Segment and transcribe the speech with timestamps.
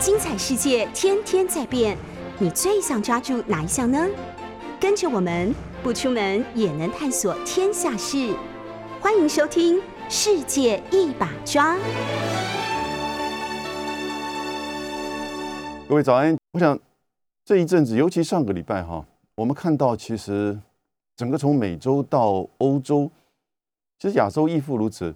[0.00, 1.98] 精彩世界天天在变，
[2.38, 4.06] 你最想抓住哪一项呢？
[4.78, 8.32] 跟着我们不出门也能探索天下事，
[9.00, 9.76] 欢迎收听
[10.08, 11.74] 《世界一把抓》。
[15.88, 16.38] 各位早安！
[16.52, 16.78] 我想
[17.44, 19.04] 这一阵子，尤其上个礼拜哈，
[19.34, 20.56] 我们看到其实
[21.16, 23.10] 整个从美洲到欧洲，
[23.98, 25.12] 其实亚洲亦复如此。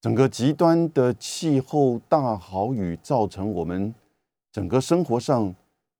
[0.00, 3.92] 整个极端的气候大豪雨造成我们
[4.56, 5.54] 整个生活上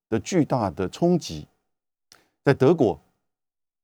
[0.09, 1.45] 的巨大的冲击。
[2.43, 2.99] 在德国，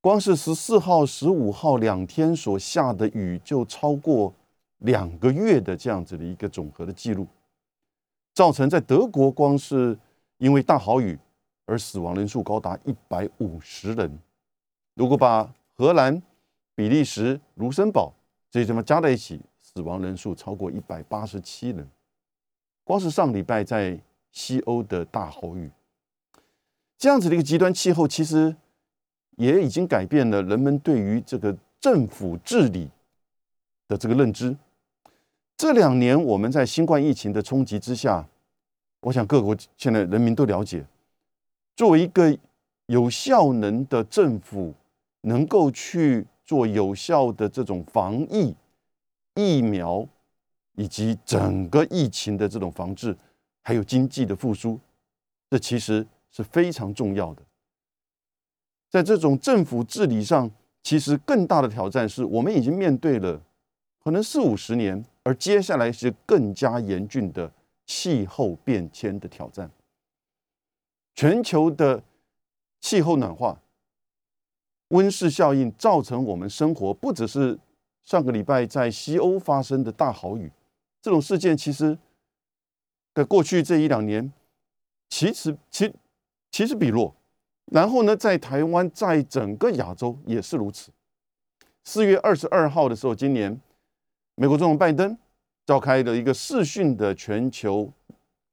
[0.01, 4.33] 光是十四号、十五号两天所下的雨就超过
[4.79, 7.27] 两个月的这样子的一个总和的记录，
[8.33, 9.95] 造成在德国光是
[10.39, 11.19] 因为大豪雨
[11.67, 14.17] 而死亡人数高达一百五十人。
[14.95, 16.19] 如果把荷兰、
[16.73, 18.11] 比利时、卢森堡
[18.49, 21.87] 这些地方加在一起，死亡人数超过一百八十七人，
[22.83, 23.99] 光是上礼拜在
[24.33, 25.71] 西欧的大豪雨，
[26.97, 28.53] 这样子的一个极端气候，其实
[29.37, 32.89] 也已经改变了人们对于这个政府治理
[33.87, 34.57] 的这个认知。
[35.55, 38.27] 这两年我们在新冠疫情的冲击之下，
[38.99, 40.85] 我想各国现在人民都了解，
[41.77, 42.37] 作为一个
[42.87, 44.73] 有效能的政府，
[45.21, 48.53] 能够去做有效的这种防疫。
[49.35, 50.07] 疫苗
[50.75, 53.17] 以及整个疫情的这种防治，
[53.63, 54.79] 还有经济的复苏，
[55.49, 57.41] 这其实是非常重要的。
[58.91, 60.51] 在这种政府治理上，
[60.83, 63.41] 其实更大的挑战是我们已经面对了
[64.03, 67.51] 可能四五十年，而接下来是更加严峻的
[67.87, 69.71] 气候变迁的挑战。
[71.15, 72.03] 全球的
[72.81, 73.59] 气候暖化、
[74.89, 77.59] 温室效应造成我们生活不只是。
[78.05, 80.51] 上个礼拜在西欧发生的大豪雨，
[81.01, 81.97] 这种事件其实，
[83.13, 84.31] 在过去这一两年，
[85.09, 85.93] 其实其
[86.51, 87.15] 其实比弱。
[87.71, 90.91] 然后呢，在台湾，在整个亚洲也是如此。
[91.83, 93.59] 四月二十二号的时候，今年
[94.35, 95.17] 美国总统拜登
[95.65, 97.91] 召开了一个视讯的全球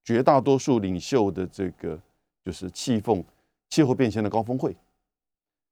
[0.04, 1.98] 绝大多数领袖的这个
[2.44, 3.22] 就是气氛
[3.68, 4.76] 气候变迁的高峰会，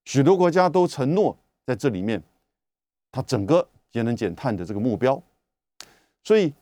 [0.04, 1.36] 许多国家都承诺
[1.66, 2.22] 在这里面。
[3.10, 5.20] 它整个节能减碳的这个目标，
[6.22, 6.52] 所以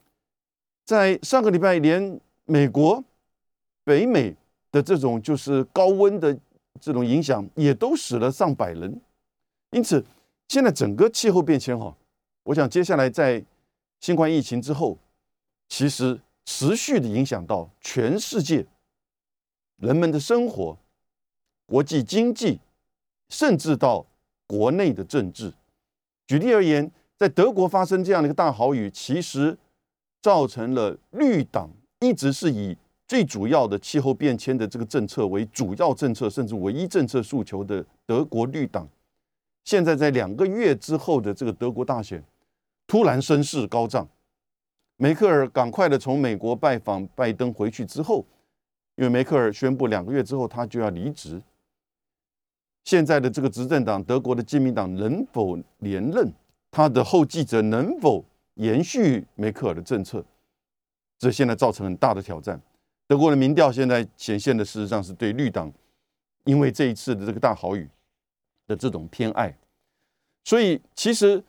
[0.86, 3.04] 在上个礼拜，连美国、
[3.82, 4.34] 北美
[4.70, 6.38] 的这种就是高温的
[6.80, 9.00] 这种影响，也都死了上百人。
[9.70, 10.02] 因此，
[10.46, 11.94] 现在整个气候变迁哈，
[12.44, 13.44] 我想接下来在
[13.98, 14.96] 新冠疫情之后，
[15.68, 18.64] 其实持续的影响到全世界
[19.78, 20.78] 人们的生活、
[21.66, 22.60] 国际经济，
[23.28, 24.06] 甚至到
[24.46, 25.52] 国内的政治。
[26.28, 29.58] 举例而言，在德国发生这样的一个大豪雨，其实
[30.26, 31.70] 造成了绿党
[32.00, 32.76] 一直是以
[33.06, 38.88] 最主要的气候变迁的这个政策为主要政策，甚至唯一政策诉求的德国绿党，
[39.62, 42.20] 现在在两个月之后的这个德国大选，
[42.88, 44.08] 突然声势高涨。
[44.96, 48.26] 梅克尔赶快的从美国拜访拜登回去之后，
[48.96, 51.40] 因为梅克尔宣布两个月之后他就要离职。
[52.82, 56.32] 现在的这个执政党，德国的基民党能否连任？
[56.72, 58.24] 他的后继者能否
[58.56, 60.22] 延续梅克尔的政策？
[61.18, 62.60] 这现在造成很大的挑战。
[63.06, 65.72] 德国的民调现在显现的，事实上是对绿党，
[66.44, 67.88] 因为这一次的这个大豪雨
[68.66, 69.56] 的这种偏爱。
[70.44, 71.42] 所以，其实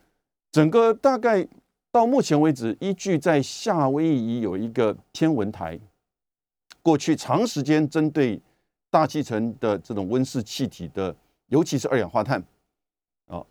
[0.51, 1.46] 整个大概
[1.91, 5.79] 到目前为止，依据在夏威夷有一个天文台，
[6.81, 8.41] 过去长时间针对
[8.90, 11.16] 大气层的这种温室气体的。
[11.47, 12.44] 尤其是二氧化碳，
[13.28, 13.41] 啊，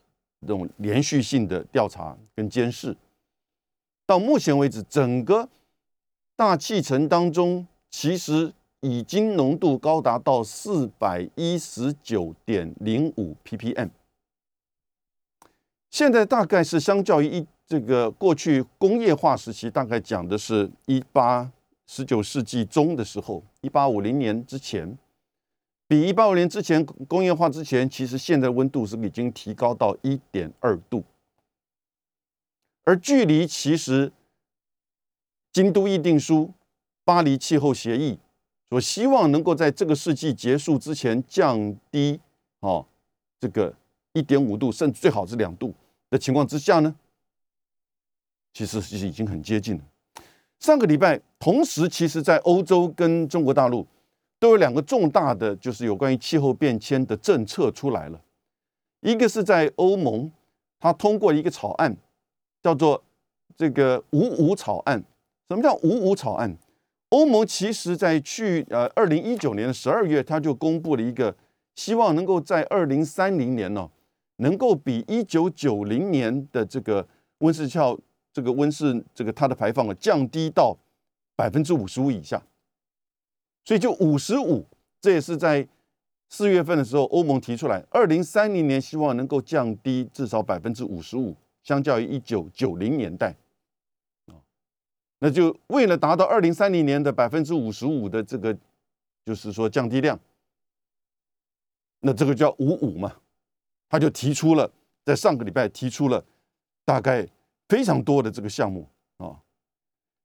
[0.42, 2.94] 这种连续性的调查跟监视，
[4.06, 5.48] 到目前为止，整个
[6.36, 13.90] 大气层当中，其实已经浓度高达到四百一十九点零五 ppm。
[15.90, 21.50] 现在大概是相较于一这个过去工业化时期，大概讲的是一八
[21.86, 24.96] 十九世纪中的时候，一八五零年之前。
[25.88, 31.04] 比一八五年之前工业化之前，其实现在温度是已经提高到一点二度，
[32.86, 34.10] 而距离其实
[35.52, 36.54] 京都议定书、
[37.04, 38.18] 巴黎气候协议
[38.70, 42.18] 所希望能够在这个世纪结束之前降低
[42.60, 42.86] 哦
[43.38, 43.74] 这个
[44.14, 45.74] 一点五度，甚至最好是两度
[46.08, 46.94] 的情况之下呢，
[48.54, 49.84] 其实是已经很接近了。
[50.60, 53.86] 上个礼拜，同时其实在欧洲跟中国大陆。
[54.38, 58.20] 都有两个重大的，就是有关于气候变迁的政策出来了。
[59.00, 60.30] 一个是在欧盟，
[60.78, 61.96] 它通过一个草案，
[62.66, 63.00] 叫做
[63.56, 65.00] 这个“五五草案”。
[65.48, 66.58] 什么叫“五五草案
[67.10, 71.36] ”？“欧盟其实在去呃二零一九年的十二月，他就公布了一个，
[71.76, 73.88] 希望能够在二零三零年呢，
[74.38, 77.06] 能够比一九九零年的这个
[77.38, 77.96] 温室效
[78.32, 80.76] 这个温室这个它的排放啊降低到
[81.36, 82.42] 百分之五十五以下，
[83.64, 84.66] 所以就五十五，
[85.00, 85.68] 这也是在
[86.28, 91.36] 四月份的时候欧盟提出来，二零三零年希望能够降低至少百分之五十五，
[91.66, 93.34] 相较于一九九零年代。
[94.26, 94.38] 啊
[95.18, 98.56] 那就为了达到二零三零年的百分之五十五的这个，
[99.24, 100.20] 就是说降低量，
[102.00, 103.16] 那这个叫五五嘛，
[103.88, 104.70] 他就提出了，
[105.04, 106.22] 在上个礼拜提出了
[106.84, 107.26] 大概
[107.66, 108.86] 非常多的这个项目
[109.16, 109.40] 啊，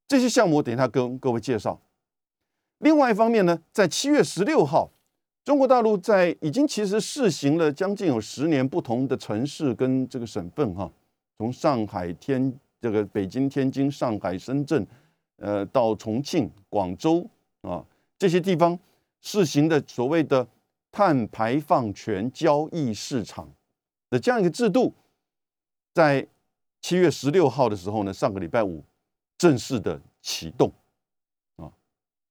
[0.09, 1.81] 这些项目等一下跟各位介绍。
[2.79, 4.91] 另外一方面呢，在七月十六号，
[5.45, 10.91] 中国大陆在已经其实试行了将近有十年，不同的城市跟这个省份哈，
[11.41, 12.53] 从上海天。
[12.83, 14.87] 这个北京、天津、上海、深圳，
[15.35, 17.23] 呃，到重庆、广州
[17.61, 17.85] 啊
[18.17, 18.75] 这些地方
[19.21, 20.47] 试行的所谓的
[20.91, 23.47] 碳排放权交易市场
[24.09, 24.91] 的这样一个制度，
[25.93, 26.27] 在
[26.81, 28.83] 七月十六号的时候呢，上个礼拜五
[29.37, 30.73] 正式的启动
[31.57, 31.69] 啊，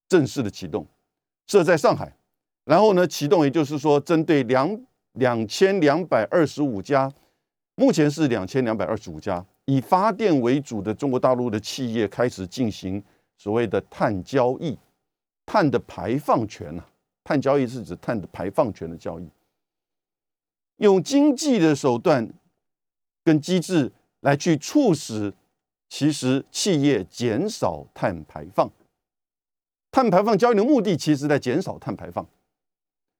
[0.08, 0.84] 正式的启动
[1.46, 2.12] 设在上海，
[2.64, 7.12] 然后呢启动，也就是说针对两两千两百二十五家，
[7.80, 9.42] 目前是两千两百二十五家。
[9.64, 13.02] 以发电为主的中国大陆的企业开始进行
[13.38, 14.76] 所谓的碳交易，
[15.46, 16.84] 碳的排放权呢？
[17.24, 19.26] 碳交易是指碳的排放权的交易，
[20.76, 22.30] 用经济的手段
[23.24, 23.90] 跟机制
[24.20, 25.32] 来去促使，
[25.88, 28.70] 其实企业减少碳排放。
[29.90, 32.26] 碳排放交易的目的，其实在减少碳排放。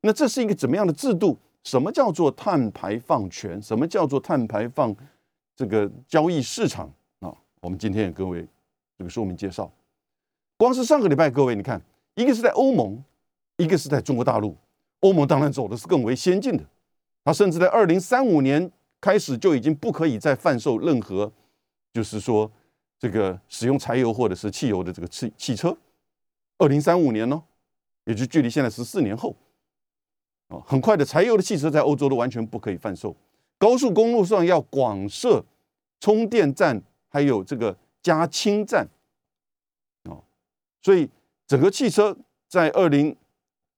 [0.03, 1.39] 那这是一个怎么样的制度？
[1.65, 3.61] 什么叫做碳排放权？
[3.61, 4.95] 什么叫做碳排放？
[5.57, 6.91] 这个交易市场
[7.21, 7.31] 啊，
[7.61, 8.47] 我们今天也各位
[8.97, 9.71] 这个说明介绍。
[10.57, 11.81] 光是上个礼拜，各位你看，
[12.15, 13.03] 一个是在欧盟，
[13.59, 14.57] 一个是在中国大陆。
[15.01, 16.65] 欧盟当然走的是更为先进的，
[17.25, 18.71] 它甚至在二零三五年
[19.01, 21.31] 开始就已经不可以再贩售任何，
[21.93, 22.51] 就是说
[22.99, 25.77] 这个使用柴油或者是汽油的这个汽汽车。
[26.57, 27.43] 二零三五年呢，
[28.05, 29.37] 也就距离现在十四年后
[30.51, 33.17] 啊，很快的，柴油的汽车在欧洲都完全不可以贩售。
[33.57, 35.45] 高速公路上要广设
[36.01, 38.89] 充电站，还有这个加氢站，
[40.05, 40.23] 哦，
[40.83, 41.09] 所以
[41.47, 42.17] 整个汽车
[42.49, 43.17] 在二零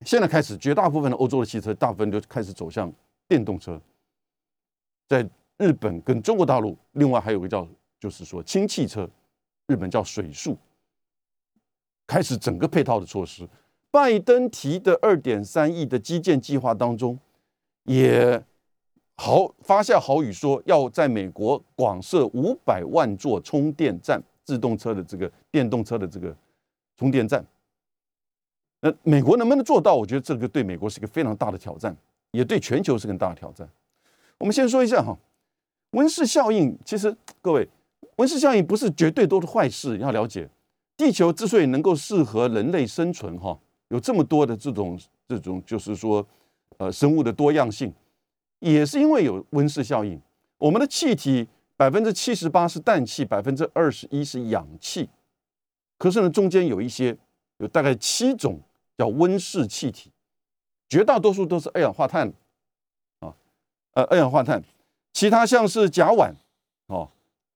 [0.07, 2.91] 现在开始，绝大部分的欧洲的汽车大部分都开始走向
[3.29, 3.81] 电动车。
[5.09, 5.29] 在
[5.59, 7.69] 日本跟中国大陆，另外还有个叫
[8.01, 9.07] 就是说氢汽车，
[9.67, 10.57] 日本叫水素，
[12.07, 13.47] 开始整个配套的措施。
[13.93, 17.17] 拜登提的二点三亿的基建计划当中，
[17.85, 18.43] 也。
[19.15, 26.35] 好，发下豪语说要在美国广设五百万座充电站，自动车的这个电动车的这个
[26.97, 27.44] 充电站。
[28.81, 29.94] 那美国能不能做到？
[29.94, 31.94] 我觉得这个对美国是一个非常大的挑战，
[32.33, 33.69] 也对全球是个大的挑战。
[34.39, 35.17] 我们先说一下哈，
[35.91, 36.77] 温室效应。
[36.85, 37.69] 其实各位，
[38.17, 39.99] 温室效应不是绝对都是坏事。
[39.99, 40.49] 要了解，
[40.97, 43.56] 地球之所以能够适合人类生存，哈，
[43.93, 44.99] 有这么多的这种
[45.29, 46.27] 这种，就是说，
[46.79, 47.93] 呃，生物的多样性。
[48.59, 50.19] 也是因为有温室效应，
[50.56, 51.47] 我们的气体
[51.77, 55.11] 百分之七十八是氮气，百分之二十一是氧气。
[55.99, 57.15] 可是呢，中间有一些
[57.58, 58.58] 有大概七种
[58.96, 60.11] 叫温室气体，
[60.89, 62.32] 绝大多数都是二氧化碳
[63.19, 63.34] 啊，
[63.93, 64.63] 呃，二氧化碳，
[65.13, 66.32] 其他像是甲烷
[66.87, 67.11] 哦，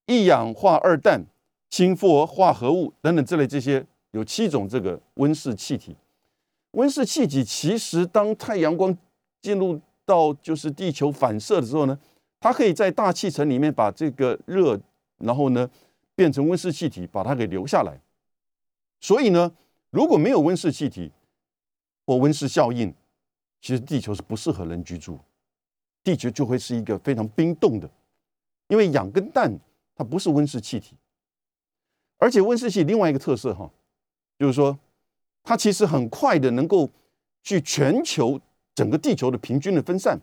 [0.06, 1.24] 一氧化二氮、
[1.70, 5.96] 氢氟化合物等等这类这些，有七种这个温室气体。
[6.76, 8.96] 温室气体其实当太阳光
[9.40, 11.98] 进入到就是地球反射的时候呢，
[12.38, 14.78] 它可以在大气层里面把这个热，
[15.18, 15.68] 然后呢
[16.14, 17.98] 变成温室气体，把它给留下来。
[19.00, 19.50] 所以呢，
[19.90, 21.10] 如果没有温室气体
[22.04, 22.94] 或温室效应，
[23.62, 25.18] 其实地球是不适合人居住，
[26.04, 27.88] 地球就会是一个非常冰冻的。
[28.68, 29.58] 因为氧跟氮
[29.94, 30.94] 它不是温室气体，
[32.18, 33.70] 而且温室气另外一个特色哈，
[34.38, 34.78] 就是说
[35.46, 36.90] 它其实很快的能够
[37.42, 38.38] 去全球。
[38.74, 40.20] 整个地球的平均的分散，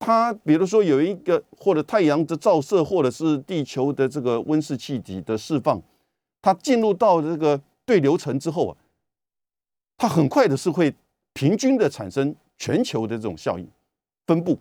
[0.00, 5.80] 它比如说有一个或者太阳的照射，或者是地球的这个温室气体的释放，
[6.40, 8.76] 它进入到这个对流层之后啊，
[9.96, 10.92] 它很快的是会
[11.34, 13.68] 平均的产生全球的这种效应
[14.26, 14.58] 分布，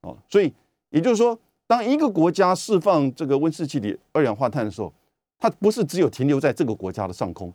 [0.00, 0.52] 哦，所以
[0.90, 4.92] 也就是说，当一个国家释放这个温室气体二氧化碳的时候，
[5.38, 7.52] 它不是只有停留在这个国家的上空。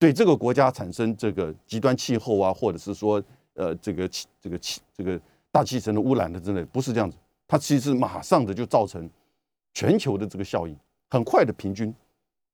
[0.00, 5.20] 对这个国家产生这个极端气候啊，或者是说，呃，这个气、这个气、这个
[5.52, 7.18] 大气层的污染的之类，不是这样子。
[7.46, 9.08] 它其实马上的就造成
[9.74, 10.74] 全球的这个效应，
[11.10, 11.94] 很快的平均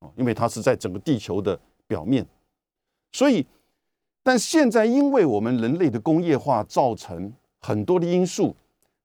[0.01, 2.27] 啊，因为它是在整个地球的表面。
[3.13, 3.47] 所以，
[4.25, 8.57] 但现在因为我们人类的工业化造成很多的因素，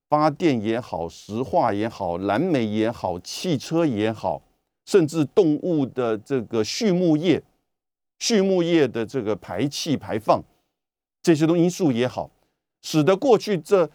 [0.10, 4.42] 发电也好，石化也好，蓝莓也好，汽车也好，
[4.86, 7.42] 甚至动物的这个畜牧业、
[8.22, 10.40] 畜牧业的这个排气排放
[11.24, 12.30] 这些东因素也好，
[12.84, 13.90] 使得过去这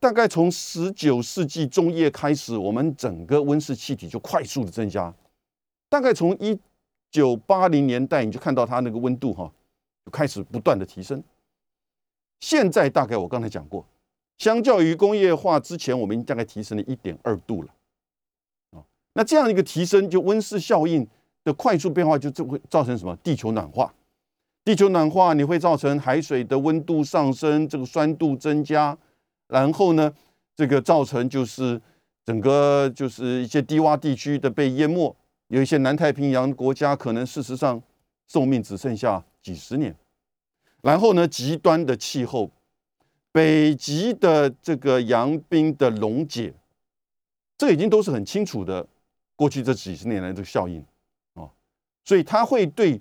[0.00, 5.14] 大概从十九世纪中叶开始，我们整个温室气体就快速的增加，
[5.90, 6.58] 大概从一
[7.10, 9.52] 九八零年代你就看到它那个温度哈。
[10.06, 11.20] 就开始不断的提升，
[12.38, 13.84] 现在大概我刚才讲过，
[14.38, 17.74] 相较于工业化之前，我们大概提升了一点二度了，
[18.70, 21.04] 啊，那这样一个提升，就温室效应
[21.46, 23.16] 的快速变化，就这会造成什么？
[23.22, 23.94] 地球暖化，
[24.64, 28.98] 地球暖化你会造成海水的温度上升，这个酸度增加，
[29.46, 30.12] 然后呢，
[30.56, 31.80] 这个造成就是
[32.24, 35.14] 整个就是一些低洼地区的被淹没，
[35.46, 37.80] 有一些南太平洋国家可能事实上
[38.26, 39.24] 寿命只剩下。
[39.46, 39.94] 几十年，
[40.82, 41.28] 然后呢？
[41.28, 42.50] 极端的气候，
[43.30, 46.52] 北极的这个洋冰的溶解，
[47.56, 48.84] 这已经都是很清楚的。
[49.36, 50.84] 过去这几十年来的效应，
[52.06, 52.98] 所以它会对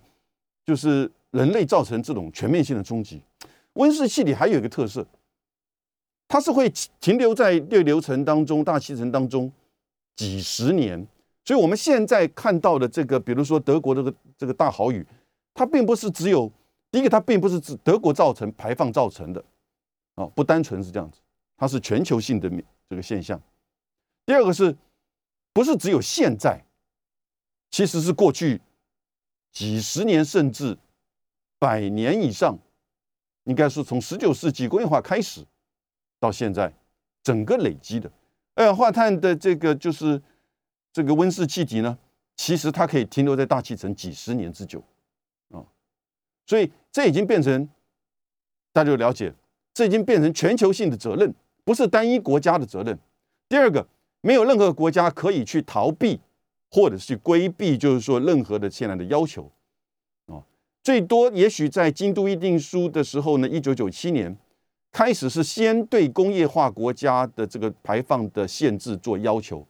[0.65, 3.21] 就是人类造成这种全面性的冲击。
[3.73, 5.07] 温室气体还有一个特色，
[6.27, 6.69] 它是会
[6.99, 9.49] 停留在对流层当中、大气层当中
[10.17, 11.07] 几十年。
[11.45, 15.05] 所以我们现在看到的这个，比如说德国这个这个大豪雨。
[15.57, 16.51] 它并不是只有
[16.91, 19.41] 第一个，它并不是指德国造成排放造成的，
[20.15, 21.21] 啊，不单纯是这样子，
[21.55, 22.51] 它是全球性的
[22.89, 23.41] 这个现象。
[24.25, 24.75] 第二个是，
[25.53, 26.61] 不是只有现在，
[27.71, 28.59] 其实是过去
[29.55, 30.77] 几十年甚至
[31.57, 32.59] 百年以上，
[33.45, 35.45] 应该说从十九世纪工业化开始
[36.19, 36.73] 到现在，
[37.23, 38.11] 整个累积的
[38.53, 40.21] 二氧化碳的这个就是
[40.91, 41.97] 这个温室气体呢，
[42.35, 44.83] 其实它可以停留在大气层几十年之久。
[45.49, 45.63] 啊
[46.45, 47.67] 所以这已经变成
[48.73, 49.33] 大家就了解，
[49.73, 51.33] 这已经变成全球性的责任，
[51.63, 52.99] 不是单一国家的责任。
[53.47, 53.87] 第二个，
[54.19, 56.19] 没有任何国家可以去逃避
[56.69, 59.51] 或者是规避，就是说任何的现在的要求
[60.27, 60.43] 啊。
[60.83, 64.37] 最多也许在京都议定书的时候呢，一九九七年
[64.91, 69.67] 开始是先对工业化国家的这个排放的限制做要求，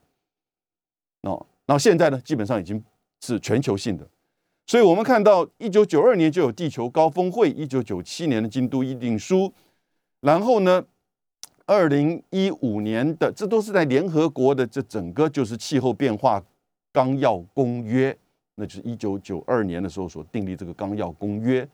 [1.21, 2.83] 哦，然后现在呢，基本上已经
[3.21, 4.07] 是全球性的。
[4.67, 9.53] 所以我们看到，一九九二年就有地球高峰会，一九九七年的京都议定书，
[10.21, 10.83] 然后呢，
[11.67, 16.43] 二零一五年的这都是在联合国的这整个就是气候变化
[16.95, 18.17] 纲要公约，
[18.55, 21.67] 那就是一九九二年的时候所订立这个纲要公约，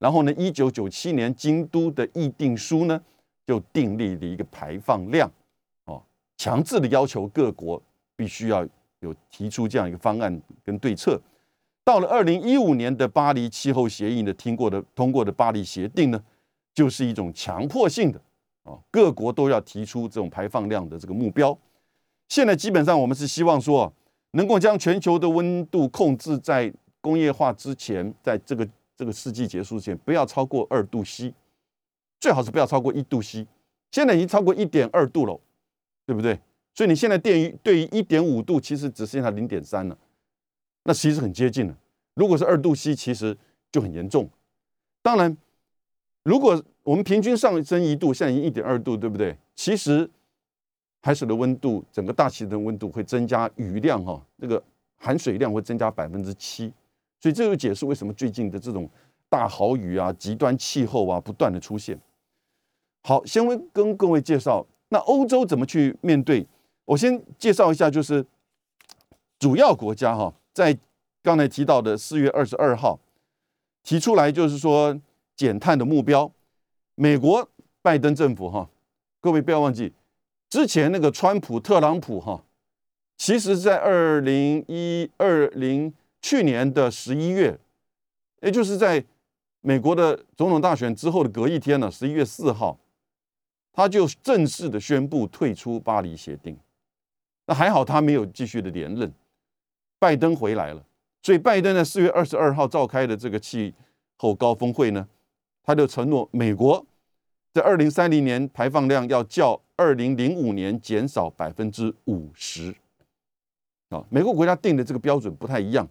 [0.00, 3.00] 然后呢，一九九七年京都的议定书呢
[3.46, 5.30] 就订立了一个排放量，
[5.84, 6.02] 哦，
[6.36, 7.80] 强制的要求各国
[8.16, 8.66] 必须要
[8.98, 11.20] 有提出这样一个方案跟对策。
[11.84, 16.20] 到了二零一五年的巴黎气候协议呢，听过的通过的巴黎协定呢，
[16.74, 18.20] 就是一种强迫性的
[18.64, 21.56] 啊，各国都要提出这种排放量的这个目标。
[22.28, 23.92] 现在基本上我们是希望说，
[24.34, 31.32] 能够将全球的温度控制在工业化之前，在这个这个世纪结束前，不要超过二度 C，
[32.20, 33.46] 最好是不要超过一度 C。
[33.92, 35.40] 现在已经超过一点二度了，
[36.04, 36.40] 对不对？
[36.74, 39.96] 所以你现在电于对于一点五度，其实只剩下零点三了。
[40.82, 41.78] 那其实很接近了。
[42.14, 43.36] 如果是二度 C，其实
[43.70, 44.28] 就很严重。
[45.00, 45.36] 当然，
[46.24, 49.36] 如果我们平均上升一度，现在已经一点二度，对不对？
[49.54, 50.10] 其实
[51.04, 54.62] 海水的温度，整个大气的温度会增加，雨量哈，那个
[54.96, 56.72] 含水量会增加百分之七。
[57.20, 58.88] 所以这就解释为什么最近的这种
[59.28, 62.00] 大豪雨啊、极端气候啊不断的出现。
[63.02, 66.46] 好，先跟各位介绍，那欧洲怎么去面对？
[66.86, 68.24] 我先介绍一下，就是
[69.38, 70.32] 主要国家哈。
[70.54, 70.74] 在
[71.22, 72.98] 刚才提到的四月二十二号
[73.82, 74.98] 提出来，就是说
[75.36, 76.32] 减碳的目标。
[76.94, 77.46] 美国
[77.82, 78.70] 拜登政府哈，
[79.20, 79.92] 各位不要忘记，
[80.54, 82.44] 之前那个川普、特朗普哈，
[83.16, 85.92] 其实在二零一二零
[86.22, 87.58] 去年的十一月，
[88.40, 89.04] 也就是在
[89.62, 92.78] 美国的总统大选之后的隔一天呢，十一月四号，
[93.72, 96.56] 他就正式的宣布退出巴黎协定。
[97.46, 99.12] 那还好，他没有继续的连任。
[99.98, 100.84] 拜登回来了，
[101.20, 103.74] 所以拜登在四月二十二号召开的这个气
[104.18, 105.08] 候高峰会呢，
[105.64, 106.86] 他就承诺美国
[107.52, 112.74] 在二零三零年排放量要较二零零五年减少百分之五十。
[113.88, 115.86] 啊，每个国家定的这个标准不太一样，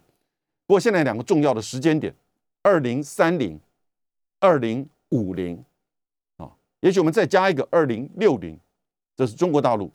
[0.66, 2.14] 不过现在两个重要的时间点：
[2.62, 3.58] 二零三零、
[4.40, 5.64] 二零五零。
[6.36, 6.50] 啊，
[6.80, 8.58] 也许我们再加一个二零六零，
[9.16, 9.90] 这是中国大陆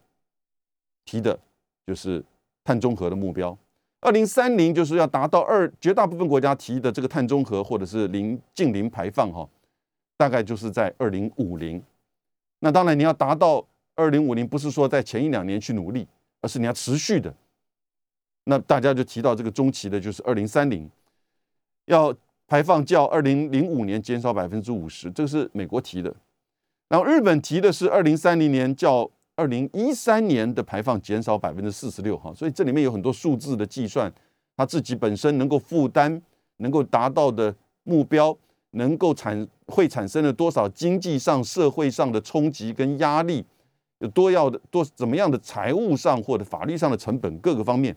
[1.06, 1.40] 提的，
[1.86, 2.24] 就是
[2.64, 3.58] 碳中和的目标。
[4.02, 9.48] 二零三零就是要达到二，绝大部分国家提的这个碳中和或者是零近零排放哈，
[10.16, 11.84] 大概就是在二零五零。
[12.60, 13.66] 那当然你要达到
[14.00, 16.08] 二零五零，不是说在前一两年去努力，
[16.40, 17.34] 而是你要持续的。
[18.46, 20.90] 那大家就提到这个中期的，就是二零三零，
[21.86, 22.16] 要
[22.48, 26.16] 排放较二零零五年减少百分之五十，这个是美国提的。
[26.88, 34.12] 然后日本提的是二零三零年较二零一三年的排放减少百分之四十六哈，所以这里面有很多数字的计算，
[34.56, 36.22] 它自己本身能够负担、
[36.58, 37.54] 能够达到的
[37.84, 38.36] 目标，
[38.72, 43.46] 能够产会产生了多少经济上、社会上的冲击跟压力，
[44.00, 47.96] 有多要的多怎么样的财务上或者法律上的成本各个方面。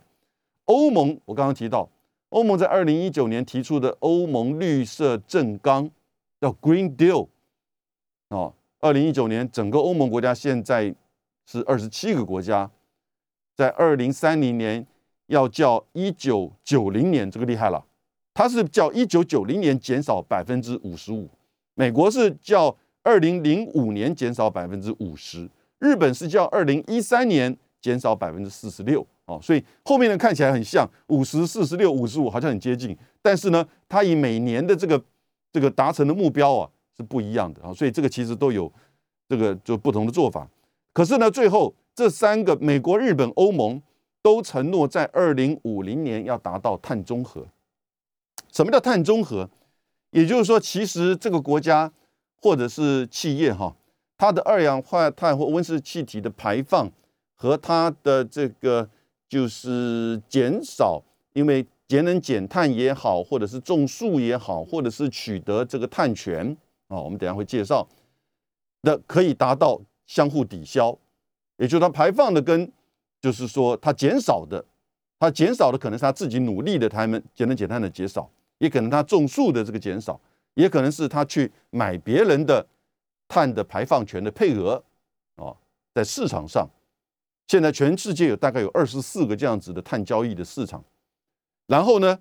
[0.67, 1.89] 欧盟我刚刚提到，
[2.29, 5.91] 欧盟在二零一九年提出的欧盟绿色正纲
[6.41, 7.29] 叫 Green Deal
[8.29, 8.55] 哦。
[8.81, 10.95] 二零一九年，整个欧盟国家现在
[11.47, 12.69] 是二十七个国家，
[13.55, 14.85] 在二零三零年
[15.27, 17.85] 要叫一九九零年，这个厉害了，
[18.35, 21.29] 它是叫一九九零年减少百分之五十五，
[21.75, 25.49] 美国是叫二零零五年减少百分之五十，
[25.83, 35.03] 日本是叫二零一三年减少百分之四十六，哦，所以后面的看起来很像五十四十六五十五，好像很接近，但是呢，它以每年的这个
[35.53, 36.71] 这个达成的目标啊。
[36.95, 38.71] 是不一样的啊，所以这个其实都有
[39.27, 40.47] 这个就不同的做法。
[40.93, 43.81] 可是呢，最后这三个美国、日本、欧盟
[44.21, 47.47] 都承诺在二零五零年要达到碳中和。
[48.53, 49.49] 什么叫碳中和？
[50.11, 51.91] 也就是说，其实这个国家
[52.43, 53.75] 或者是企业哈，
[54.23, 56.89] 它的二氧化碳或温室气体的排放
[57.35, 58.89] 和它的这个
[59.29, 61.03] 就是减少，
[61.33, 66.57] 因为节能减碳也好，或者是种树也好，或者是取得这个碳权。
[66.87, 67.85] 哦，我们等下会介绍，
[68.83, 70.97] 的可以达到相互抵消，
[71.57, 72.71] 也就是它排放的跟，
[73.21, 74.65] 就是说它减少的，
[75.19, 80.21] 它减少的可能是它自己努力的，他们节能减碳的减少，也可能它种树的这个减少，
[80.55, 82.65] 也可能是他去买别人的
[83.33, 84.75] 碳的排放权的配额，
[85.37, 85.57] 啊，
[85.95, 86.69] 在市场上，
[87.47, 90.85] 现在全世界有大概有二十四个这样子的碳交易的市场，
[91.67, 92.19] 然后呢，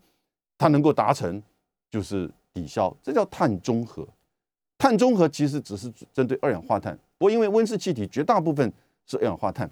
[0.58, 1.43] 它能够达成
[1.89, 4.08] 就是抵消，这叫碳中和。
[4.78, 8.71] 碳中和其实只是针对二氧化碳，不过因为温室气体绝大部分
[9.06, 9.69] 是二氧化碳，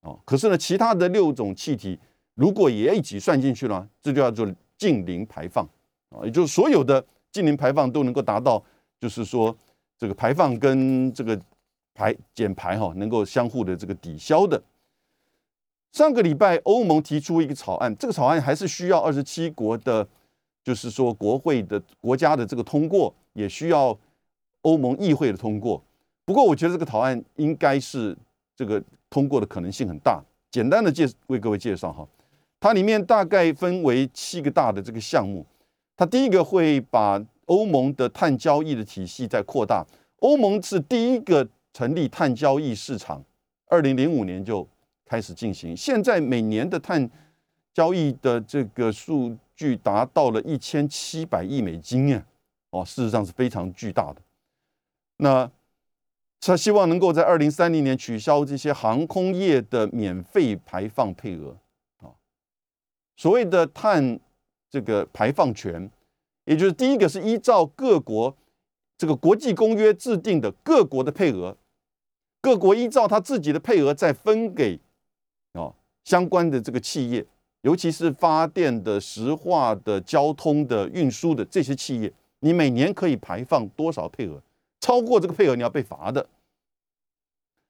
[0.00, 1.96] 哦，可是呢，其他的六种气体
[2.34, 5.64] 如果也一起算进去了，这就叫做近零排放，
[6.10, 8.60] 啊，也就是所有的近零排放都能够达到，
[8.98, 9.56] 就是说
[10.02, 11.40] 这个排放跟这个
[11.94, 14.60] 排减排哈能够相互的这个抵消的。
[15.92, 20.04] 上个礼拜欧盟提出一个草案，这个草案还是需要二十七国的，
[20.64, 23.96] 就是说国会的国家的这个通过，也需要。
[24.64, 25.82] 欧盟议会的通过，
[26.24, 28.16] 不过我觉得这个草案应该是
[28.54, 30.22] 这个通过的可能性很大。
[30.52, 32.06] 简单的介为各位介绍哈，
[32.60, 35.44] 它里面大概分为七个大的这个项目。
[35.96, 39.86] 它第一个会把欧盟的碳交易的体系在扩大。
[40.20, 43.24] 欧盟是第一个成立碳交易市场，
[43.66, 44.66] 二零零五年就
[45.04, 45.76] 开始进行。
[45.76, 47.10] 现在每年的碳
[47.74, 52.24] 交易的这个数据达到了一千七百亿美金呀，
[52.70, 54.22] 哦，事实上是非常巨大的。
[55.16, 55.50] 那
[56.40, 61.56] 他希望能够在二零三零年取消这些航空业的免费排放配额
[61.98, 62.10] 啊，
[63.16, 64.18] 所谓的碳
[64.68, 65.88] 这个排放权，
[66.44, 68.36] 也就是第一个是依照各国
[68.98, 71.56] 这个国际公约制定的各国的配额，
[72.40, 74.80] 各国依照他自己的配额再分给
[75.52, 75.72] 啊
[76.04, 77.24] 相关的这个企业，
[77.62, 84.42] 尤其是发电的、石化的、交通的、运输的这些企业，你每年可以排放多少配额？
[84.80, 86.28] 超过这个配额你要被罚的，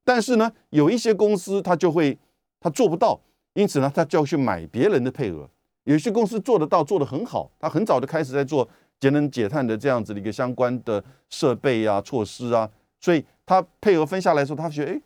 [0.02, 2.18] 但是呢，有一些公司他就会
[2.58, 3.20] 他做不到，
[3.52, 5.48] 因此呢，他就要去买别人的配额。
[5.84, 8.68] 有些公司做得到，做得很好，他很早就开始在做
[9.00, 15.00] 节能减碳的这样子的一个相关的设备啊、措施啊，所以他配额分下来的时候，他觉得哎，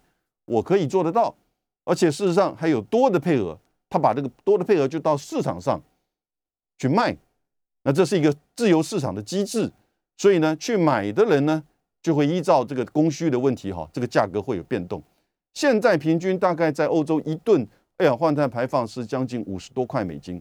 [0.44, 1.34] 我可以做得到，
[1.84, 3.58] 而且事实上还有多的配额，
[3.88, 5.80] 他把这个多的配额就到市场上
[6.78, 7.16] 去卖，
[7.82, 9.72] 那这是一个自由市场的机制，
[10.16, 11.62] 所以呢，去买的人呢。
[12.02, 15.02] 就会依照这个供需的问题，哈，这个价格会有变动。
[15.54, 17.66] 现在平均大概在欧洲一吨
[17.98, 20.40] 二氧化碳排放是将近五十多块美金，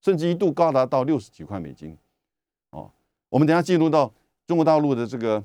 [0.00, 1.96] 甚至一度高达到六十几块美金。
[2.70, 2.90] 哦，
[3.28, 4.12] 我们等下进入到
[4.46, 5.42] 中国大陆的这个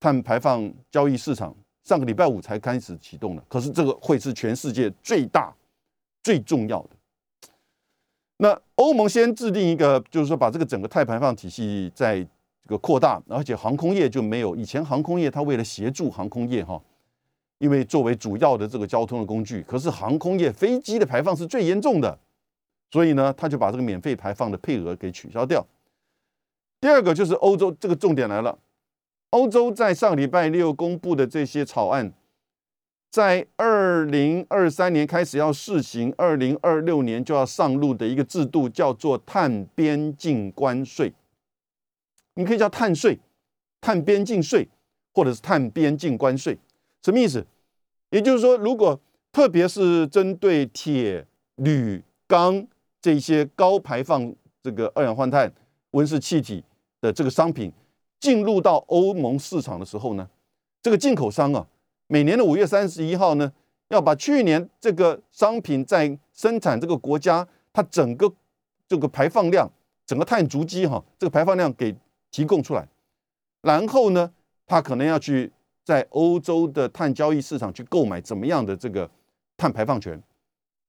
[0.00, 5.54] 碳排放交易市场，上个礼拜五才开始启动的，可是这个会是全世界最大、
[6.22, 6.90] 最重要的。
[8.38, 12.26] 那欧盟先制定一个，就是说把这个整个碳排放体系在。
[12.64, 16.78] 这个扩大，而且航空业就没有以前航空业，它为了协助航空业哈，
[17.60, 22.18] 因为作为主要的这个交通的工具，可是航空业飞机的排放是最严重的，
[22.90, 25.66] 所以呢，他就把这个免费排放的配额给取消掉。
[26.80, 28.58] 第二个就是欧洲，这个重点来了，
[29.30, 32.12] 欧洲在上礼拜六公布的这些草案。
[33.10, 41.14] 在二零二三年开始要试行，二零二六年就要上路的一个制度，叫做碳边境关税。
[42.34, 43.18] 你可以叫碳税、
[43.80, 44.68] 碳边境税，
[45.14, 46.58] 或者是碳边境关税，
[47.02, 47.46] 什么意思？
[48.10, 49.00] 也就是说，如果
[49.32, 52.66] 特别是针对铁、铝、钢
[53.00, 55.52] 这些高排放这个二氧化碳
[55.92, 56.62] 温室气体
[57.00, 57.72] 的这个商品
[58.20, 60.28] 进入到欧盟市场的时候呢，
[60.82, 61.66] 这个进口商啊。
[62.06, 63.52] 每年的五月三十一号呢，
[63.88, 68.32] 要把去年这个商品在生产这个国家它整个
[68.88, 69.70] 这个排放量、
[70.06, 71.94] 整个碳足迹哈，这个排放量给
[72.30, 72.88] 提供出来，
[73.60, 74.32] 然后呢，
[74.66, 75.52] 他可能要去
[75.84, 79.08] 在欧洲的碳交易市场去购买怎么样的这个
[79.56, 80.20] 碳排放权，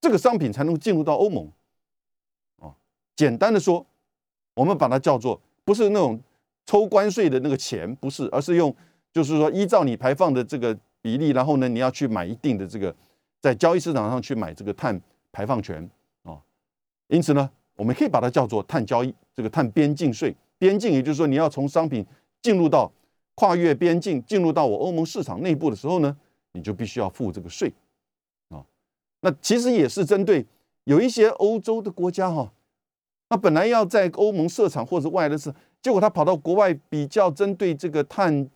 [0.02, 1.52] 这个商品才能进入到欧盟。
[3.19, 3.86] 简单的说，
[4.53, 6.17] 我们把它叫做不是那种
[6.65, 8.73] 抽关税的那个钱，不是，而是用
[9.12, 10.77] 就是说依照你排放的这个。
[11.01, 12.93] 比例，然后呢，你要去买一定的这个，
[13.39, 15.01] 在交易市场上去买这个碳
[15.32, 15.89] 排放权
[16.23, 16.38] 啊。
[17.08, 20.36] 因此呢，我们可以把它叫做碳交易，这个碳边境税。
[20.58, 22.05] 边境也就是说，你要从商品
[22.41, 22.91] 进入到
[23.36, 26.17] 跨越边境，进入到我欧盟市场内部的时候呢，
[26.51, 27.73] 你就必须要付这个税
[28.49, 28.62] 啊。
[29.21, 30.45] 那其实也是针对
[30.84, 32.51] 有一些欧洲的国家哈，
[33.29, 38.49] 那本来要在欧盟设厂或者外的是，结果他跑到国外比较针对这个碳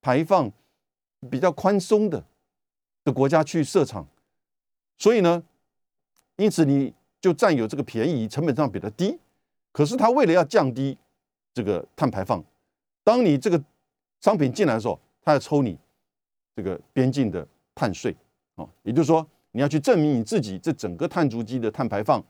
[0.00, 0.50] 排放。
[1.28, 2.24] 比较宽松的
[3.02, 4.06] 的国家去设厂，
[4.96, 5.42] 所以呢，
[6.36, 9.18] 因此你就占有这个便宜，成本上比较低。
[9.72, 10.96] 可是他为了要降低
[11.52, 12.40] 这个碳排放，
[13.02, 13.60] 当你这个
[14.20, 15.76] 商品进来的时候，他要抽你
[16.54, 18.14] 这个边境的碳税
[18.54, 22.24] 啊，也就是说你要去证明你自己这整个碳足迹的碳排放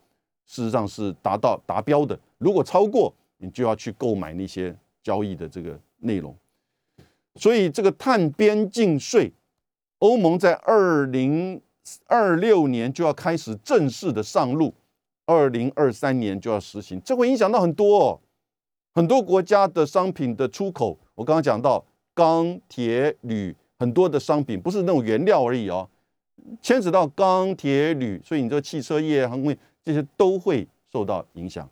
[0.49, 2.19] 事实上是达到达标的。
[2.39, 6.35] 如果超过，你就要去购买那些交易的这个内容。
[7.37, 9.31] 所以这个碳边境税，
[9.99, 11.61] 欧盟在二零
[12.07, 14.75] 二六年就要开始正式的上路，
[15.25, 18.21] 二零二三年就要实行，这会影响到很多哦，
[18.95, 20.99] 很多国家的商品的出口。
[21.15, 25.89] 我刚刚讲到钢铁铝很多的商品，不是那种原料而已哦，
[26.61, 29.59] 牵扯到钢铁铝，所以你这个汽车业、航空业
[29.89, 31.67] 这些都会受到影响。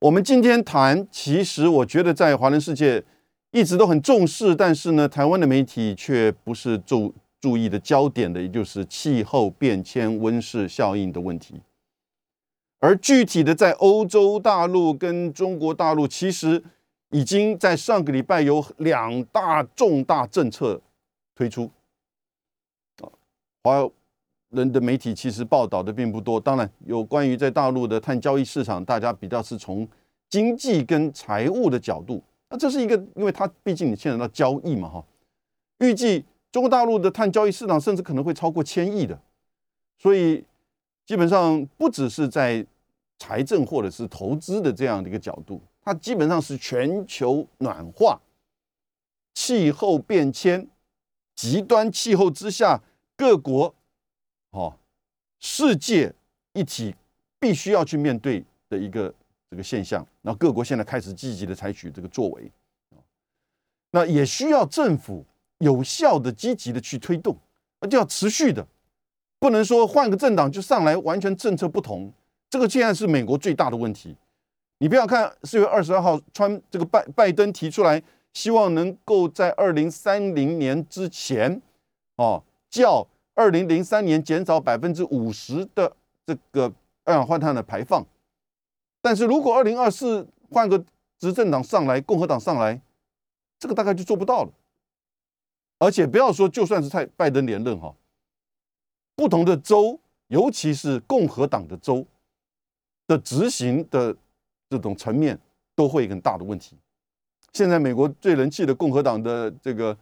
[0.00, 3.02] 我们今天谈，其实我觉得在华人世界。
[3.56, 11.60] 一直都很重视，但是呢，台湾的媒体却不是注注意的焦点的，也就是气候变迁、温室效应的问题。
[12.80, 16.60] 而具体的，在欧洲大陆跟中国大陆，其实
[17.10, 20.82] 已经在上个礼拜有两大重大政策
[21.36, 21.70] 推出。
[23.00, 23.06] 啊，
[23.62, 23.88] 华
[24.54, 26.40] 人的媒体其实报道的并不多。
[26.40, 29.86] 当然，有关于在大陆的碳交易市场，大家比较是从
[30.30, 32.22] 经济跟财务的角度。
[32.48, 35.04] 那这是一个，因为它毕竟你牵扯到交易嘛，哈。
[35.78, 39.20] 预计中国大陆的碳交易市场甚至可能会超过千亿的，
[39.98, 40.44] 所以
[41.04, 42.64] 基本上不只是在
[43.18, 48.20] 财政或者是投资的这样的一个角度，它基本上是全球暖化、
[49.34, 50.68] 气候变迁、
[51.34, 52.80] 极端气候之下
[53.16, 53.74] 各国，
[54.54, 54.74] 哦，
[55.38, 56.10] 世界
[56.54, 56.94] 一体
[57.38, 59.12] 必须要去面对的一个。
[59.50, 62.50] 这个现象，那各国现在开始积极的采取这个作为，
[63.92, 65.24] 那也需要政府
[65.58, 67.38] 有效的、积极的去推动，
[67.78, 68.66] 那就要持续的，
[69.38, 72.12] 不能说换个政党就上来完全政策不同。
[72.50, 74.16] 这个现在是美国最大的问题。
[74.78, 81.62] 你不要看四月二十二号，川这个拜拜登提出来，希望能够在二零三零年之前，
[82.16, 86.72] 哦，叫二零零三年减少百分之五十的这个
[87.04, 88.06] 二氧化碳的排放。
[89.02, 90.82] 但是如果二零二四换个
[91.18, 92.80] 执政党上来，共和党上来，
[93.58, 94.52] 这个大概就做不到了。
[95.78, 97.94] 而且不要说，就算是在拜登连任哈，
[99.14, 102.06] 不同的州，尤其是共和党的州
[103.06, 104.16] 的执行的
[104.70, 105.38] 这种层面，
[105.74, 106.78] 都会很大的问题。
[107.52, 109.96] 现在美国最人气的共和党的这个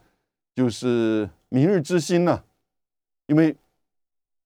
[0.54, 2.44] 就是明日之星呢，
[3.32, 3.56] 因为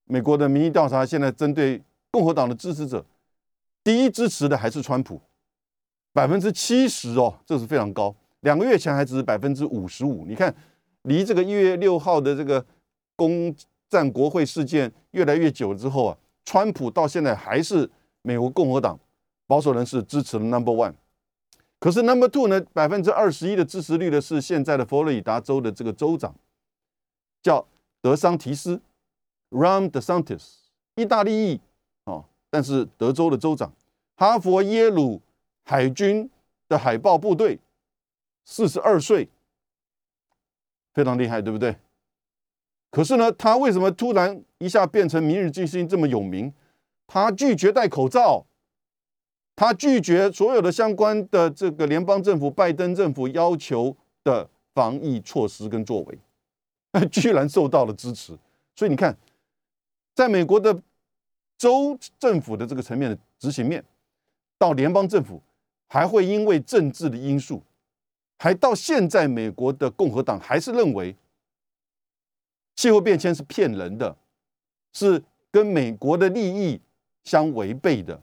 [0.05, 3.05] 美国的民意调查现在针对共和党的支持者。
[3.83, 5.21] 第一支持的还是川普，
[6.13, 8.15] 百分之七十哦，这是非常高。
[8.41, 10.25] 两个月前还只是百分之五十五。
[10.25, 10.55] 你看，
[11.03, 12.65] 离这个一月六号的这个
[13.17, 13.53] 攻
[13.89, 17.91] 占国会事件越来越久之后啊，川普到现在还是
[18.23, 18.99] 美国共和党
[19.49, 20.95] 保守人士支持的 number one。
[21.81, 26.33] 可是 number two 呢，百分之二十一的支持率的是现在的佛罗里达州的这个州长，
[27.43, 27.67] 叫
[28.01, 28.81] 德桑提斯
[29.51, 30.43] （Ram DeSantis），
[30.95, 31.61] 意大利裔。
[32.05, 33.73] 啊但是德州的州长，
[34.17, 35.21] 哈佛、耶鲁
[35.65, 36.31] 海军
[36.69, 37.59] 的海豹部队，
[38.45, 39.29] 四十二岁，
[40.95, 41.77] 非常厉害，对不对？
[42.91, 46.55] 可是呢，他为什么突然一下变成明日之星这么有名？
[47.07, 48.47] 他拒绝戴口罩，
[49.55, 56.19] 他拒绝所有的相关的这个联邦政府、拜登政府要求的防疫措施跟作为，
[57.11, 58.37] 居然受到了支持。
[58.75, 59.17] 所以你看，
[60.15, 60.81] 在美国的
[61.59, 63.85] 州政府的这个层面的执行面，
[64.59, 65.43] 到联邦政府，
[65.89, 67.63] 还会因为政治的因素，
[68.39, 71.15] 还到现在美国的共和党还是认为
[72.75, 74.17] 气候变迁是骗人的，
[74.93, 76.81] 是跟美国的利益。
[77.25, 78.23] 相违背的，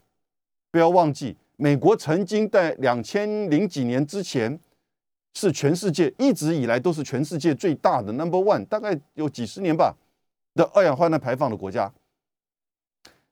[0.72, 4.58] 不要忘记，美国曾经在两千零几年之前
[5.34, 9.96] 是全世界一直以来都是全世界最大的 number one，大概有几十年吧
[10.54, 11.91] 的二氧化碳排放的国家。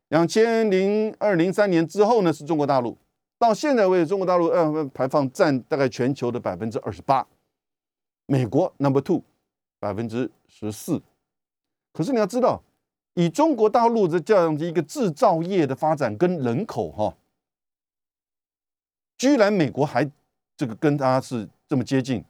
[0.09, 2.97] 两千零二零三年之后呢，是中国大陆，
[3.37, 7.25] 到现在为止，中国大陆二氧化碳排放占大概全球的百分之二十八，
[8.25, 9.23] 美国 number two
[9.79, 11.01] 百分之十四。
[11.93, 12.63] 可是你要知道。
[13.15, 17.17] 以中国大陆的这样的一个制造业的发展跟人口哈，
[19.17, 20.09] 居然美国还
[20.61, 22.23] 这个跟它是这么接近。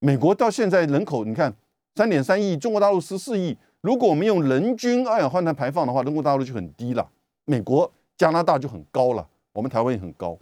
[0.00, 1.50] 美国到现在人口你看
[1.94, 3.56] 三点三亿，中国大陆十四亿。
[3.80, 7.10] 如果我们用人均二氧化碳排放的话，中国大陆就很低了，
[7.46, 10.38] 美国、加拿大就很高了，我们台湾也很高。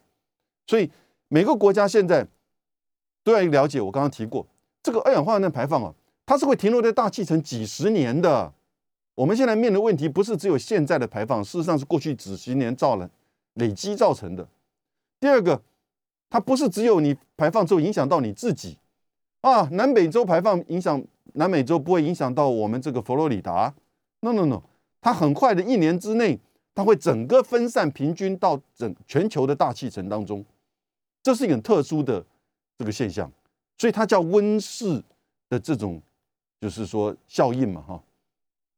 [0.67, 0.91] 所以
[1.29, 2.27] 每个国家现在
[3.23, 4.45] 都要了解，我刚刚提过
[4.83, 5.95] 这个二氧化碳排放啊，
[6.27, 8.53] 它是会停留在大气层几十年的。
[9.15, 13.09] 我们现在面临问题不是只有现在的排放，事实上是过去几十年造了
[13.55, 14.49] 累积造成的。
[15.21, 15.63] 第二个，
[16.33, 18.79] 它不是只有你排放之后影响到你自己
[19.43, 23.75] 啊，南美洲排放影响南美洲不会影响到我们这个佛罗里达
[24.21, 24.63] ，no no no，
[25.03, 26.41] 它很快的一年之内，
[26.75, 30.43] 它会整个分散平均到整全球的大气层当中，
[31.23, 32.25] 这是一个很特殊的
[32.79, 33.31] 这个现象，
[33.77, 35.03] 所以它叫温室
[35.51, 36.01] 的这种
[36.59, 38.03] 就是说效应嘛，哈。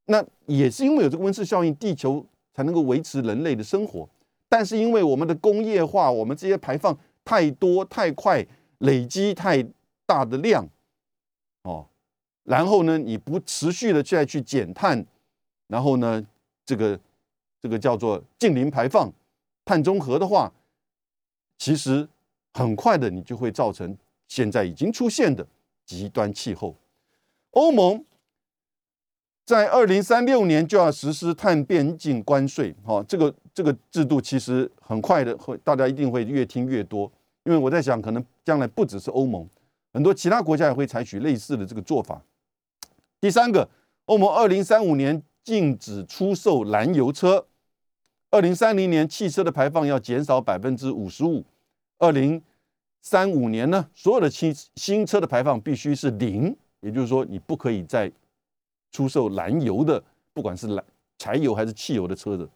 [0.06, 4.08] 那也是因为有这个温室效应，地球才能够维持人类的生活。
[4.48, 8.46] 但是因为我们的工业化，我们这些排放太多、太快，
[8.78, 9.64] 累积太
[10.04, 10.68] 大的量，
[11.62, 11.88] 哦，
[12.42, 15.06] 然后呢，你不持续的再去减碳，
[15.68, 16.24] 然后呢，
[16.66, 17.00] 这个
[17.60, 19.12] 这个叫做近零排放、
[19.64, 20.52] 碳中和的话，
[21.58, 22.08] 其实
[22.52, 23.96] 很快的你就会造成
[24.28, 25.46] 现在已经出现的
[25.86, 26.76] 极端气候。
[27.52, 28.04] 欧盟。
[29.44, 37.10] 在二零三六年就要实施碳边境关税，哈，这个这个制度其实很快的会，大家一定会越听越多，
[37.44, 39.46] 因为我在想，可能将来不只是欧盟，
[39.92, 42.22] 很多其他国家也会采取类似的这个做法。
[43.20, 43.68] 第三个，
[44.06, 47.46] 欧盟二零三五年禁止出售燃油车，
[48.30, 51.44] 二零三零年汽车的排放要减少百分之五十五，
[51.98, 52.40] 二零
[53.02, 58.10] 三五年呢，所有的新新车的排放必须是零，也就是说，你不可以再。
[58.94, 60.00] 出售燃油的，
[60.32, 60.84] 不管是燃
[61.18, 62.48] 柴油还是汽油的车子，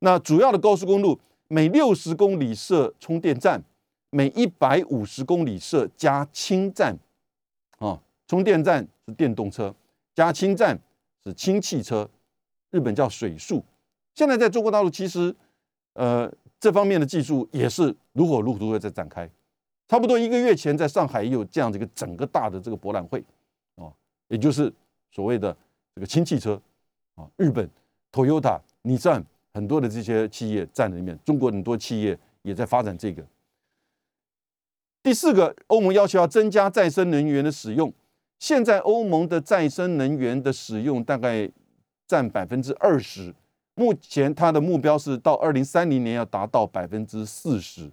[0.00, 3.62] 那主要的高速公路每六十公里设充电站，
[4.10, 6.98] 每一百五十公里设加氢站。
[7.78, 9.72] 啊，充电站是电动车，
[10.16, 10.76] 加氢站
[11.22, 12.10] 是氢汽车，
[12.72, 13.64] 日本叫水速。
[14.16, 15.32] 现在在中国大陆，其实
[15.92, 19.30] 呃这方面的技术也是如火如荼的在展开。
[19.86, 23.22] 差不多一个月前，在上海也有这样的一个整个大的这个博览会，
[23.76, 23.86] 啊，
[24.26, 24.72] 也就是。
[25.12, 25.54] 所谓的
[25.94, 26.60] 这个氢汽车
[27.14, 27.68] 啊，日本
[28.10, 29.22] Toyota、尼桑
[29.52, 33.22] 很多的这些企业在里面，中国很多企业也在发展这个。
[35.02, 37.92] 第四个，欧盟要求要增加再生能源的使用。
[38.38, 41.48] 现在欧盟的再生能源的使用大概
[42.06, 43.34] 占百分之二十，
[43.74, 47.90] 目前它的目标是到二零三零年要达到百分之四十。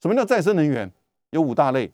[0.00, 0.90] 什么叫再生能源？
[1.30, 1.92] 有五大类：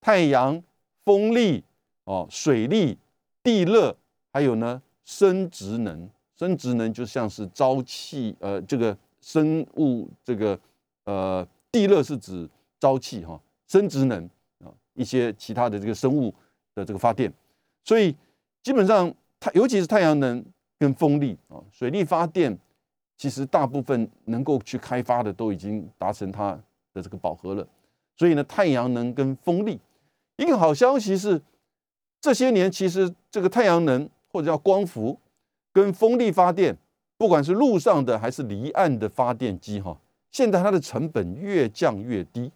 [0.00, 0.62] 太阳、
[1.04, 1.64] 风力、
[2.04, 2.98] 哦水力。
[3.44, 3.94] 地热
[4.32, 10.58] 还有呢，生殖能，生殖能就像是沼气，呃，这个生物，这个
[11.04, 12.48] 呃，地热是指
[12.80, 14.24] 沼气哈，生殖能
[14.60, 16.34] 啊，一些其他的这个生物
[16.74, 17.30] 的这个发电，
[17.84, 18.16] 所以
[18.62, 20.42] 基本上它尤其是太阳能
[20.78, 22.58] 跟风力啊，水力发电，
[23.18, 26.58] 其实大部分能够去开发的都已经达成它
[26.94, 27.68] 的这个饱和了，
[28.16, 29.78] 所以呢，太阳能跟风力，
[30.38, 31.42] 一个好消息是。
[32.24, 35.20] 这些年，其实这个太阳能或者叫光伏
[35.74, 36.74] 跟风力发电，
[37.18, 39.94] 不管是陆上的还是离岸的发电机，哈，
[40.30, 42.50] 现在它的成本越降越低。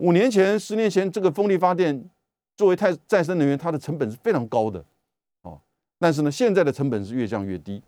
[0.00, 2.10] 五年前、十年前，这个风力发电
[2.58, 4.84] 作为太再生能源，它的成本是非常高的，
[5.40, 5.58] 哦，
[5.98, 7.82] 但是呢，现在的成本是越降越低。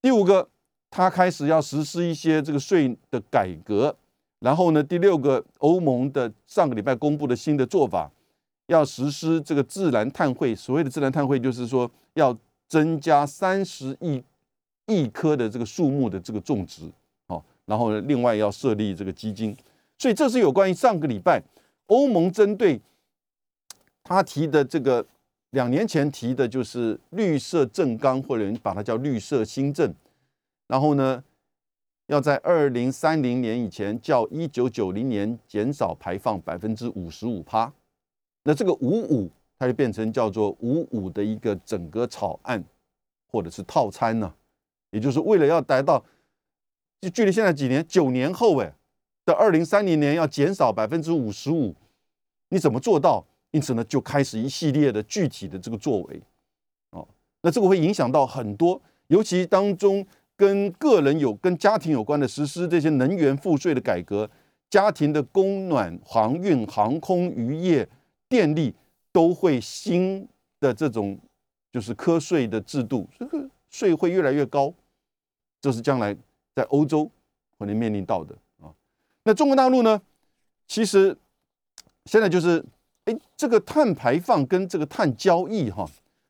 [0.00, 0.48] 第五个，
[0.88, 3.94] 它开始要实施一些这个税的改革。
[4.38, 8.10] 然后呢，第六个，欧盟的上个礼拜公布的新的做法，
[8.66, 10.54] 要实施这个自然碳汇。
[10.54, 12.36] 所谓的自然碳汇，就是说要
[12.68, 14.22] 增加三十亿
[14.86, 16.90] 亿棵的这个树木的这个种植。
[17.28, 19.56] 好，然后呢，另外要设立这个基金。
[19.98, 21.42] 所以这是有关于上个礼拜
[21.86, 22.80] 欧盟针对
[24.04, 25.06] 他提的这个
[25.50, 29.94] 两年前提的，就是绿色正纲，或者把它叫绿色新政。
[30.68, 31.22] 然后呢？
[32.08, 37.72] 要在二零三零年以前，较一九九零年减少排放百分之五十五趴，
[38.46, 42.62] 那这个五五，它就变成叫做五五的一个整个草案
[43.26, 44.32] 或者是套餐呢，
[44.90, 46.04] 也就是为了要达到，
[47.00, 48.72] 就距离现在几年，九年后哎
[49.24, 51.74] 的二零三零年要减少百分之五十五，
[52.50, 53.26] 你怎么做到？
[53.50, 56.22] 因此呢，就开始一系列的具体的这个作为，
[56.90, 57.06] 哦，
[57.42, 60.06] 那这个会影响到很多，尤其当中。
[60.38, 64.30] 跟个人有、跟家庭有关的实施这些能源赋税的改革，
[64.68, 67.88] 家庭的供暖、航运、航空、渔业、
[68.28, 68.74] 电力
[69.12, 70.28] 都会新
[70.60, 71.18] 的这种
[71.72, 74.72] 就是科税的制度，这个税会越来越高，
[75.60, 76.16] 这是将来
[76.54, 77.10] 在欧洲
[77.58, 78.72] 可能面临到的啊。
[79.24, 80.00] 那中国大陆呢？
[80.68, 81.16] 其实
[82.06, 82.64] 现在就是，
[83.04, 85.88] 哎，这个碳排放跟这个碳交易哈，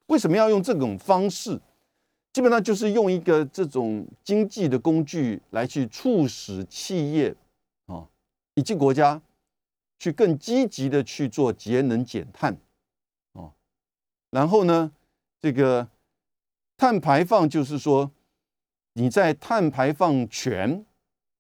[0.09, 1.59] 为什么要用这种方式？
[2.35, 7.35] 基本上就是用一个这种经济的工具来去促使企业
[7.87, 8.07] 啊
[8.55, 9.19] 以及国家
[9.99, 12.57] 去更积极的去做节能减碳
[13.33, 13.53] 啊，
[14.31, 14.93] 然后呢，
[15.41, 15.89] 这个
[16.77, 18.11] 碳排放就是说
[18.93, 20.85] 你在碳排放权，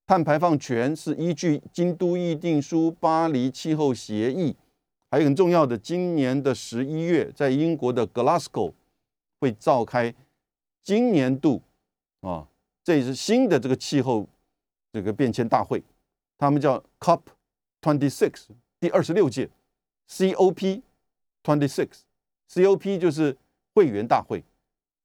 [0.06, 4.56] 碳排放权是依据京都议定书、巴黎气候协议，
[5.10, 8.72] 还有很重要的，今年的十一月在英国的 Glasgow
[9.40, 10.14] 会召开。
[10.82, 11.62] 今年度
[12.20, 12.46] 啊，
[12.84, 14.28] 这也是新的这个气候
[14.92, 15.82] 这个变迁大会，
[16.38, 17.20] 他们叫 COP
[17.86, 18.46] twenty six
[18.80, 19.48] 第二十六届
[20.08, 20.82] COP
[21.44, 22.00] twenty six
[22.50, 23.36] COP 就是
[23.74, 24.42] 会员大会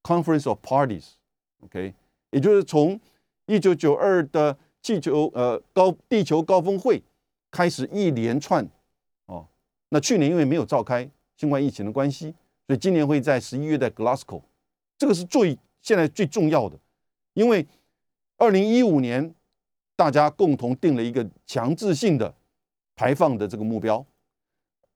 [0.02, 1.94] Conference of Parties，OK，
[2.32, 3.00] 也就是从
[3.46, 7.04] 一九九二的气球呃高地球高峰会
[7.52, 8.68] 开始一连串
[9.28, 9.46] 哦，
[9.90, 12.34] 那去年因为没有召开新冠疫情的关系，
[12.66, 14.42] 所以今年会在十一月在 Glasgow，
[14.98, 15.60] 这个是最。
[15.84, 16.78] 现在最重要的，
[17.34, 17.68] 因为
[18.38, 19.34] 二零一五年
[19.96, 22.32] 大家共同定了一个强制性的
[23.02, 24.06] 排放的这个目标，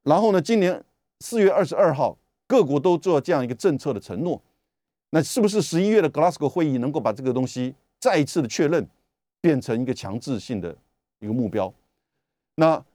[0.04, 0.84] 然后呢，今年
[1.22, 2.16] 四月二十二号，
[2.46, 4.40] 各国都做这样一个政策的承诺，
[5.10, 8.88] 那是不是十一月的 Glasgow 会议能够把这个东西再一次的确认，
[9.42, 10.78] 变成一个强制性的
[11.18, 11.74] 一个目标？
[12.58, 12.86] 那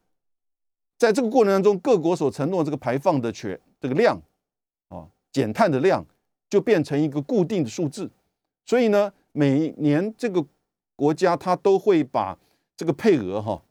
[0.96, 4.16] 在这个过程当中，各国所承诺这个排放的权这个量
[4.90, 6.06] 啊，减碳的量。
[6.50, 8.10] 就变成一个固定的数字，
[8.66, 10.44] 所以呢，每年这个
[10.96, 12.36] 国家它都会把
[12.76, 13.62] 这个配额哈，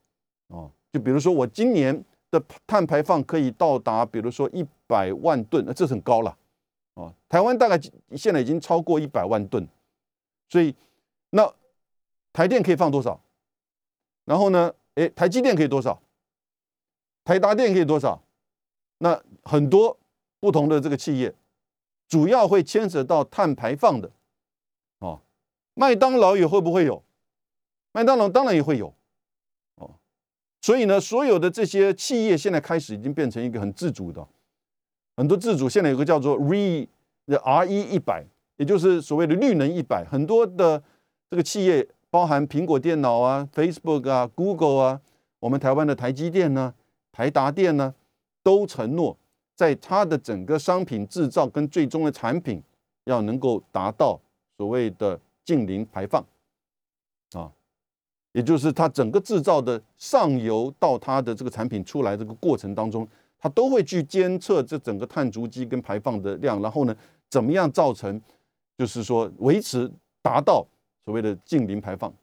[0.47, 6.38] 哦，就比如说我今年的碳排放可以到达，比如说一百万吨，那这很高了，
[6.95, 7.80] 哦，台湾大概
[8.15, 9.67] 现在已经超过一百万吨，
[10.47, 10.75] 所以
[11.32, 11.54] 那
[12.34, 13.19] 台电可以放多少？
[14.25, 16.02] 然后呢，诶，台积电可以多少？
[17.23, 18.21] 台达电可以多少？
[18.99, 19.97] 那很多
[20.39, 21.34] 不同的这个企业。
[22.08, 24.12] 主要会牵扯到碳排放的，
[24.97, 25.21] 哦，
[25.75, 27.04] 麦当劳也会不会有？
[27.91, 28.91] 麦当劳当然也会有，
[30.62, 34.28] 所以呢，所有的这些企业现在开始已经变成一个很自主的，
[35.15, 35.69] 很多自主。
[35.69, 36.88] 现在有个叫做 RE
[37.28, 38.26] 的 R E 一百，
[38.58, 40.84] 也就是所谓的绿能一百，很多的
[41.30, 45.02] 这个企业，包含苹果电脑啊、Facebook 啊、Google 啊，
[45.39, 46.74] 我们台湾的台积电呢、
[47.12, 47.93] 台达电呢，
[48.43, 49.17] 都承诺。
[49.56, 52.63] 在它的整个商品制造跟最终的产品
[53.04, 54.17] 要能够达到
[54.56, 56.26] 所谓的近零排放，
[58.34, 63.08] 也就是它整个制造的上游到它的这个产品出来这个过程当中，
[63.39, 66.96] 它都会去监测这整个碳足迹跟排放的量，然后呢，
[67.30, 68.22] 怎么样造成
[68.78, 69.91] 就是说维持
[70.22, 70.66] 达到
[71.06, 72.14] 所谓的近零排放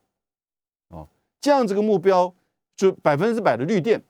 [0.90, 1.06] 啊，
[1.40, 2.32] 这样这个目标
[2.76, 4.00] 就百分之百的绿电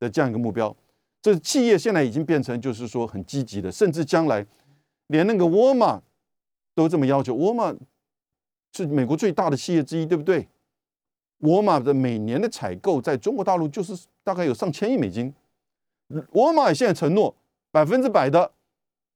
[0.00, 0.74] 的这样一个目标。
[1.22, 4.46] 这企业现在已经变成，就是说很积极的，甚至将来
[5.06, 6.02] 连那个沃尔玛
[6.74, 7.34] 都这么要求。
[7.34, 7.74] 沃尔玛
[8.72, 10.46] 是美国最大的企业之一，对不对？
[11.44, 15.32] 沃尔玛的每年的采购在中国大陆就是大概有上千亿美金。
[16.32, 17.34] 沃尔玛现在承诺
[17.70, 18.50] 百分之百的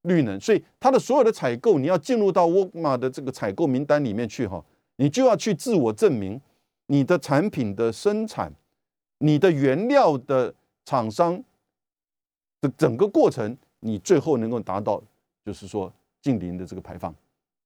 [0.03, 4.63] 绿能，所以它的所有的采购，你要进入到沃尔玛的这个采购名单里面去哈，
[4.95, 6.41] 你就要去自我证明
[6.87, 8.51] 你的产品的生产、
[9.19, 10.55] 你的原料的
[10.85, 11.43] 厂商。
[12.61, 15.01] 的整个过程，你最后能够达到，
[15.45, 15.89] 就是说
[16.21, 17.15] 近零的这个排放，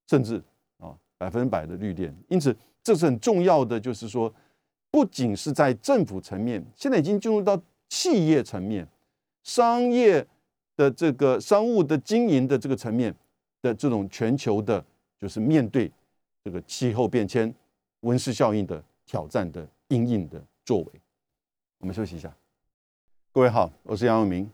[0.07, 0.39] 甚至
[0.77, 2.15] 啊百分之百的绿电。
[2.27, 4.31] 因此，这是很重要的，就是说，
[4.93, 8.87] 不仅是在政府层面，现在已经进入到企业层面、
[9.41, 10.23] 商业
[10.77, 13.11] 的这个商务的经营的这个层面
[13.59, 14.85] 的这种全球的，
[15.19, 15.91] 就是面对
[16.43, 17.51] 这个气候变迁、
[18.01, 20.85] 温室效应的挑战的应应的作为。
[21.79, 22.31] 我们休息一下。
[23.31, 24.47] 各位好，我是杨永明。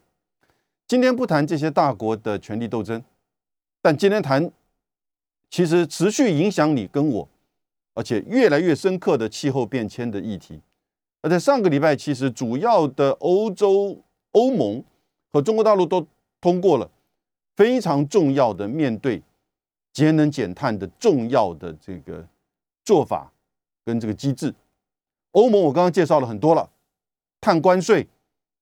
[0.87, 3.03] 今天不谈这些大国的权力斗争，
[3.81, 4.49] 但今天谈
[5.49, 7.27] 其实持续影响你跟我，
[7.99, 10.61] 而且越来越深刻的气候变迁的议题。
[11.21, 14.81] 而在上个礼拜，其实主要的欧洲、欧盟
[15.33, 16.07] 和中国大陆都
[16.39, 16.89] 通过了
[17.57, 19.21] 非常重要的面对
[19.91, 22.25] 节能减碳的重要的这个
[22.85, 23.29] 做法
[23.83, 24.55] 跟这个机制。
[25.31, 26.69] 欧盟我刚刚介绍了很多了，
[27.41, 28.07] 碳关税。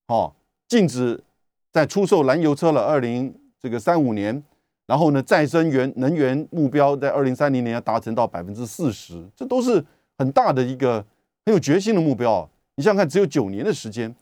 [0.08, 0.34] 哦，
[0.68, 1.24] 禁止
[1.72, 2.82] 再出售燃油车了。
[2.82, 4.44] 二零这个三五年，
[4.88, 9.86] 然后呢，再生源能源目标在二零三零年要达成到百分之四十，这都是
[10.18, 11.06] 很大的一个
[11.46, 12.50] 很有决心的目标啊。
[12.78, 14.16] 你想想看，只有九年的时间，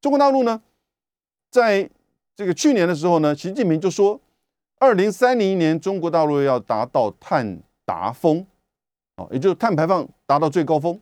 [0.00, 0.62] 中国大陆呢，
[1.50, 1.90] 在
[2.36, 4.20] 这个去年的时候呢，习近平就说，
[4.78, 8.46] 二零三零年中国大陆要达到碳达峰，
[9.16, 11.00] 哦，也就是碳排放达到最高峰。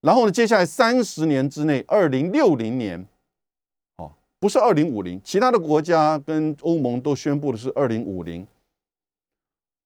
[0.00, 3.06] 然后呢，接下来三十年之内，二零六零年。
[4.42, 8.44] 不是二零五零，其他的国家跟欧盟都宣布的是二零五零。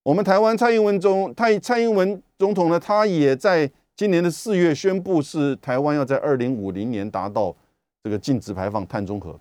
[0.03, 7.55] 我们台湾蔡英文中，蔡蔡英文总统呢，他也在今年的四月宣布，是台湾要在二零五零年达到
[8.03, 9.39] 这个禁止排放碳中和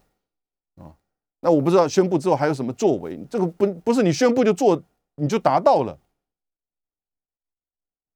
[0.76, 0.92] 啊。
[1.40, 4.84] 那我不知道宣布之后还有什么作为，这个不不是你宣布就做
[5.16, 5.98] 你就达到了。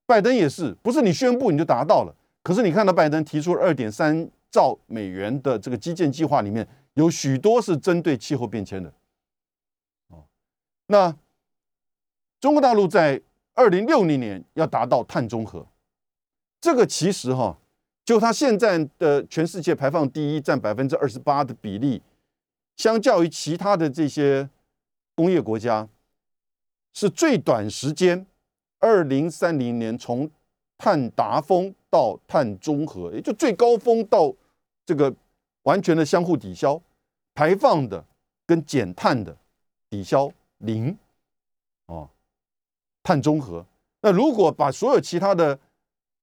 [0.06, 2.14] 拜登也是，不是你宣布你就达到了。
[2.43, 6.68] 可是你看到拜登提出二点三兆美元的这个基建计划里面。
[7.00, 8.93] 有许多是针对气候变迁的，
[10.10, 10.26] 哦，
[10.88, 11.16] 那
[12.41, 13.22] 中国大陆在
[13.54, 15.66] 二零六零年要达到碳中和，
[16.60, 17.58] 这个其实哈，
[18.04, 22.02] 就它现在的全世界排放第一，占百分之二十八的比例，
[22.76, 24.50] 相较于其他的这些
[25.16, 25.88] 工业国家，
[26.93, 28.28] 是最短时间，
[28.80, 30.30] 二零三零年从
[30.78, 34.36] 碳达峰到碳中和，也就最高峰到
[34.86, 35.16] 这个。
[35.64, 36.82] 完全的相互抵消，
[37.40, 38.04] 排放的
[38.46, 39.34] 跟减碳的
[39.90, 40.98] 抵消零，
[41.86, 42.10] 哦，
[43.02, 43.66] 碳中和。
[44.02, 45.58] 那如果把所有其他的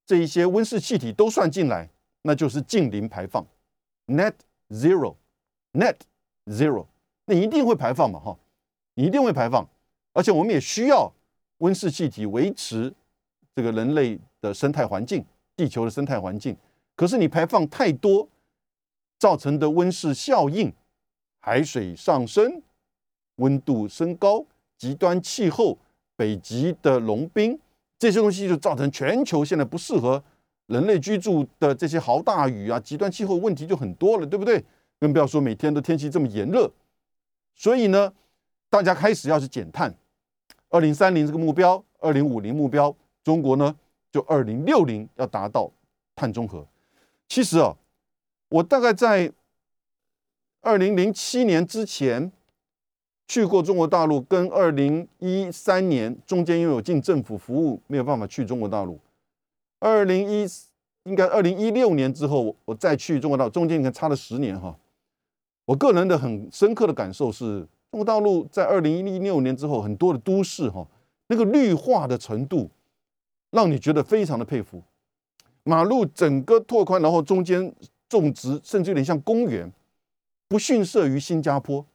[0.05, 1.89] 这一些温室气体都算进来，
[2.21, 3.43] 那就是近零排放
[4.05, 4.31] ，net
[4.69, 5.95] zero，net
[6.45, 6.85] zero。
[7.25, 8.37] 那一定会排放嘛，哈，
[8.93, 9.67] 你一定会排放。
[10.13, 11.11] 而且我们也需要
[11.57, 12.93] 温室气体维持
[13.55, 16.55] 这个人类的生态环境，地球的生态环境。
[16.95, 18.29] 可是你排放太多。
[19.19, 20.71] 造成的温室效应、
[21.47, 22.61] 海水上升、
[23.37, 24.45] 温度升高、
[24.77, 25.77] 极端气候、
[26.17, 27.57] 北极的融冰
[27.97, 30.21] 这些东西，就造成全球现在不适合
[30.65, 34.61] 人类居住的这些豪大雨啊、极端气候问题就很多了，对不对？
[34.99, 36.69] 更不要说每天的天气这么炎热。
[37.55, 38.11] 所以呢，
[38.69, 39.95] 大家开始要去减碳，
[40.67, 42.93] 二零三零这个目标，二零五零目标，
[43.23, 43.73] 中国呢
[44.11, 45.71] 就二零六零要达到
[46.13, 46.67] 碳中和。
[47.29, 47.73] 其实啊。
[48.49, 49.29] 我大概在
[50.61, 52.31] 二零零七年之前
[53.27, 58.99] 去过中国大陆，跟二零一三年中间因为有进政府服务，没有办法去中国大陆。
[59.79, 60.47] 二零一
[61.03, 64.75] 应该二零一六年之后，我再去中国大陆，中间你看差了十年哈。
[65.65, 67.59] 我个人的很深刻的感受是，
[67.91, 70.85] 中国大陆在二零一六年之后，很多的都市哈，
[71.27, 72.69] 那个绿化的程度，
[73.51, 74.81] 让你觉得非常的佩服。
[75.63, 77.73] 马路整个拓宽，然后中间。
[78.09, 79.69] 种植甚至有点像公园，
[80.47, 81.85] 不逊色于新加坡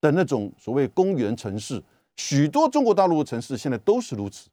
[0.00, 1.82] 的那种所谓公园城市。
[2.16, 4.48] 许多中国大陆的城市现在都是如此，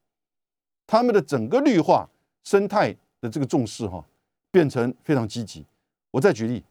[0.85, 2.07] 他们的整个绿化
[2.43, 4.05] 生态的这个重视哈，
[4.51, 5.65] 变成非常积极。
[6.11, 6.63] 我再举例，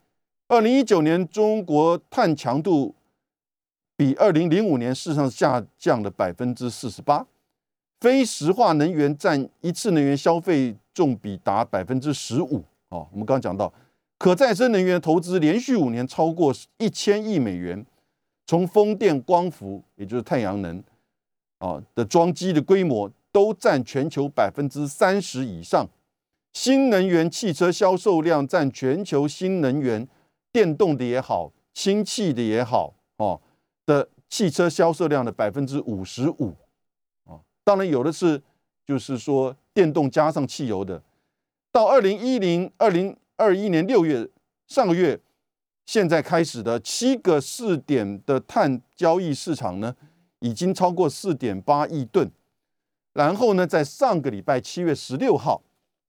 [0.47, 2.95] 二零一九年中国碳强度
[3.97, 7.27] 比二零零五年事实上下降了百分之四十八，
[8.01, 12.65] 非石化能源占一次能源消费重比达百分之十五。
[12.91, 13.73] 哦，我们刚刚讲到。
[14.17, 17.85] 可再生能源投资连续五年超过一千亿美元，
[18.47, 20.83] 从风电、光伏，也就是太阳能，
[21.59, 25.87] 啊的装机的规模都占全球百分之三十以上。
[26.55, 30.09] 新能源汽车销售量占全球新能源
[30.53, 33.41] 电动的也好，氢气的也好，哦
[33.85, 36.55] 的汽车销售量的百分之五十五。
[37.25, 38.41] 啊，当然有的是，
[38.87, 41.03] 就是说电动加上汽油的，
[41.73, 43.15] 到二零一零二零。
[43.37, 44.29] 二一年六月，
[44.67, 45.21] 上个月，
[45.85, 49.95] 现在开始的七个试点的碳交易市场呢，
[50.39, 52.31] 已经超过四点八亿吨。
[53.13, 55.63] 然后呢，在上个礼拜七月十六号，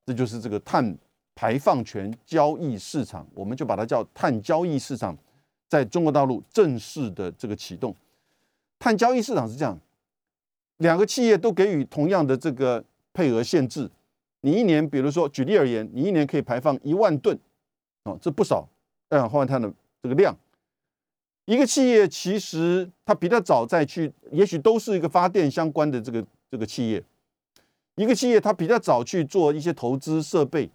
[0.06, 0.98] 这就是这个碳
[1.36, 5.18] 排放权交易市场，我们就把它叫碳交易市场，
[5.68, 7.96] 在中国大陆正式的这个启动。
[8.78, 9.80] 碳交易市场是这样，
[10.78, 13.90] 两个企业都给予同样的这个配额限制，
[14.46, 17.36] 你一年，比如说举例而言，你一年可以排放一万吨，
[18.04, 18.70] 哦，这不少
[19.10, 19.74] 二氧化碳的
[20.04, 20.38] 这个量。
[21.46, 27.04] 一个企业其实它比较早再去，也许都是一个发电相关的这个这个企业。
[27.96, 30.70] 一个企业它比较早去做一些投资设备，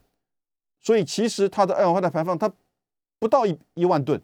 [0.81, 2.53] 所以其实它的二氧化碳排放它
[3.21, 4.21] 不到一一万吨，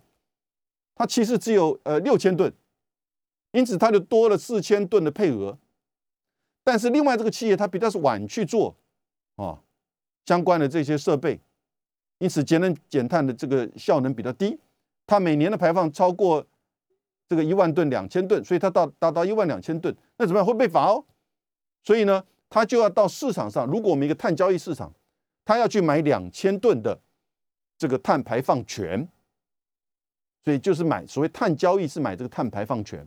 [0.97, 2.53] 它其实只有呃六千吨，
[3.53, 5.57] 因此它就多了四千吨的配额。
[6.64, 8.74] 但是另外这个企业它比较是晚去做
[9.37, 9.62] 啊
[10.26, 11.41] 相关的这些设备，
[12.18, 14.59] 因此节能减碳的这个效能比较低。
[15.07, 16.45] 它每年的排放超过
[17.28, 21.05] 这个一万吨、两千吨，所以它到达到一万两千吨，那怎么样会被罚哦？
[21.84, 23.66] 所以呢，它就要到市场上。
[23.66, 24.93] 如果我们一个碳交易市场，
[25.45, 26.99] 它要去买两千吨的
[27.78, 29.09] 这个碳排放权，
[30.45, 33.07] 所以就是买所谓碳交易是买这个碳排放权。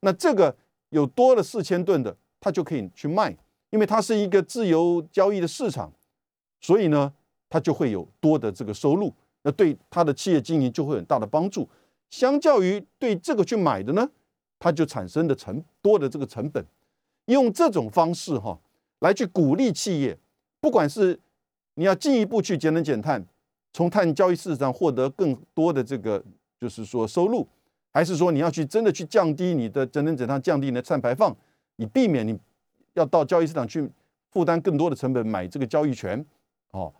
[0.00, 0.56] 那这个
[0.90, 3.36] 有多了四千吨的，它就可以去卖，
[3.70, 5.92] 因为它是一个自由交易的市场，
[6.60, 7.12] 所以呢，
[7.48, 9.12] 它就会有多的这个收入。
[9.42, 11.66] 那对他的企业经营就会很大的帮助，
[12.10, 14.06] 相较于对这个去买的呢，
[14.58, 16.62] 它就产生的成多的这个成本，
[17.24, 18.60] 用这种方式哈
[18.98, 20.18] 来去鼓励企业，
[20.60, 21.18] 不管是
[21.76, 23.24] 你要进一步去节能减碳，
[23.72, 26.22] 从碳交易市场上获得更多的这个
[26.58, 27.48] 就是说收入，
[27.94, 31.34] 还是说你要去真的去降低你的节能减碳，降低你的碳排放，
[31.76, 32.38] 以避免你
[32.94, 33.90] 要到交易市场去
[34.30, 36.24] 负担更多的成本买这个交易权
[36.70, 36.92] 哦，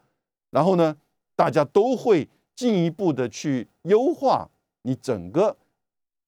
[0.51, 0.97] 然后呢？
[1.37, 4.47] 大家都会进一步的去优化
[4.83, 5.57] 你整个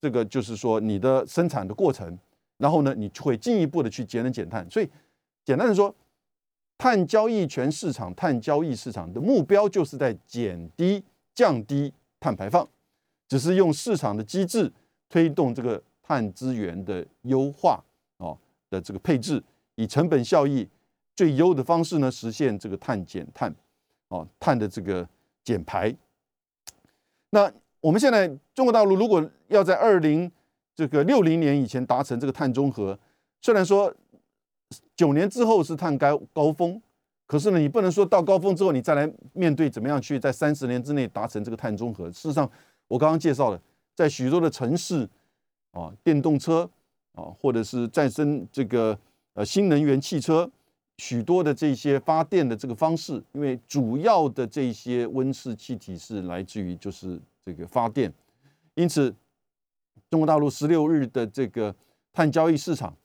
[0.01, 2.17] 这个，就是说你的生产的过程，
[2.57, 4.67] 然后呢，你会进一步的去节能减碳。
[4.71, 4.89] 所以，
[5.45, 5.93] 简单的说，
[6.79, 11.03] 碳交易权市场、碳交易市场的目标就是在减低、
[11.35, 12.67] 降低碳排放，
[13.27, 14.73] 只是用市场的机制
[15.09, 17.79] 推动这个碳资源的优化
[18.17, 18.35] 哦
[18.71, 19.43] 的这个配置，
[19.75, 20.67] 以成本效益
[21.15, 23.53] 最优的方式呢，实现这个碳减碳。
[24.09, 25.07] 哦，碳的这个
[25.43, 25.91] 减排。
[27.31, 27.51] 那
[27.81, 30.31] 我们现在中国大陆如果要在二零
[30.75, 32.99] 这个六零年以前达成这个碳中和，
[33.41, 33.91] 虽然说
[34.95, 36.79] 九年之后是碳高高峰，
[37.25, 42.05] 可是呢，你不能说到高峰之后你再来面对怎么样去在三十年之内达成这个碳中和。
[42.11, 42.47] 事实上，
[42.87, 43.59] 我刚刚介绍了，
[43.95, 45.09] 在许多的城市
[45.71, 46.69] 啊，电动车
[47.13, 48.95] 啊，或者是再生这个
[49.33, 50.49] 呃新能源汽车。
[50.99, 58.13] 许多的这些发电的这个方式，因为主要的这些温室气体是来自于就是这个发电，
[58.75, 59.13] 因此
[60.11, 61.75] 中国大陆十六日的这个
[62.13, 62.95] 碳交易市场，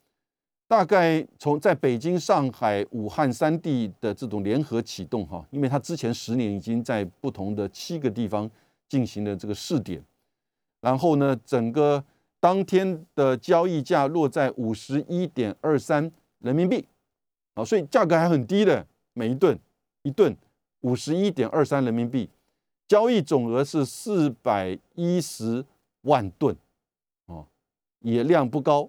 [0.68, 8.48] 大概从在北京、上海、武汉三地的这种联合启动哈，因为它之前十年已经在不同的七个地方
[8.86, 10.04] 进行了这个试点，
[10.82, 12.04] 然后呢，整个
[12.40, 16.10] 当天的交易价落在五十一点二三
[16.40, 16.86] 人民币。
[17.54, 19.58] 啊，所以价格还很低的，每一吨
[20.02, 20.36] 一吨
[20.82, 22.30] 五十一点二三人民币，
[22.86, 25.64] 交易总额是四百一十
[26.02, 26.56] 万吨，
[27.26, 27.44] 哦，
[27.98, 28.88] 也量不高。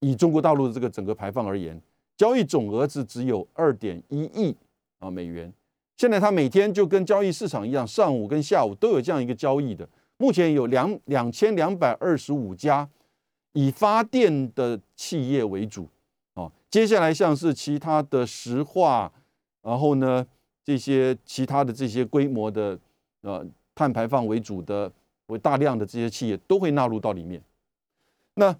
[0.00, 1.80] 以中国大陆的这个整个排放而言，
[2.16, 4.56] 交易总额是只有二点一亿
[4.98, 5.52] 啊美元。
[5.96, 9.88] 现在它每天就跟交易市场一样，上午跟下午都有这样一个交易的。
[10.20, 12.86] 目前有两两千两百二十五家
[13.54, 15.88] 以发电的企业为主。
[16.34, 19.10] 哦接下来像是其他的石化，
[19.62, 20.24] 然后呢，
[20.62, 22.78] 这些其他的这些规模的
[23.22, 23.44] 呃
[23.74, 24.92] 碳排放为主的
[25.28, 27.42] 为大量的这些企业都会纳入到里面。
[28.34, 28.54] 那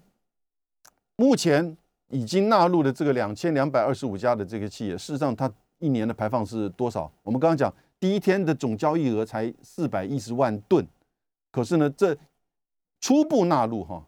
[1.15, 1.77] 目前
[2.09, 7.09] 已经纳入的这个两千两百二十五家的这个企业，事实上它一年的排放是多少？
[7.21, 10.85] 我们刚刚讲第一天的总交易额才四百一十万吨，
[11.51, 12.17] 可是呢，这
[12.99, 14.05] 初步纳入哈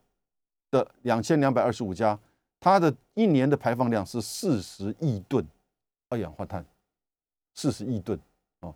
[0.71, 2.17] 的两千两百二十五家。
[2.59, 5.45] 它的一年的排放量是四十亿吨
[6.07, 6.65] 二氧化碳，
[7.53, 8.17] 四十亿吨
[8.61, 8.73] 哦，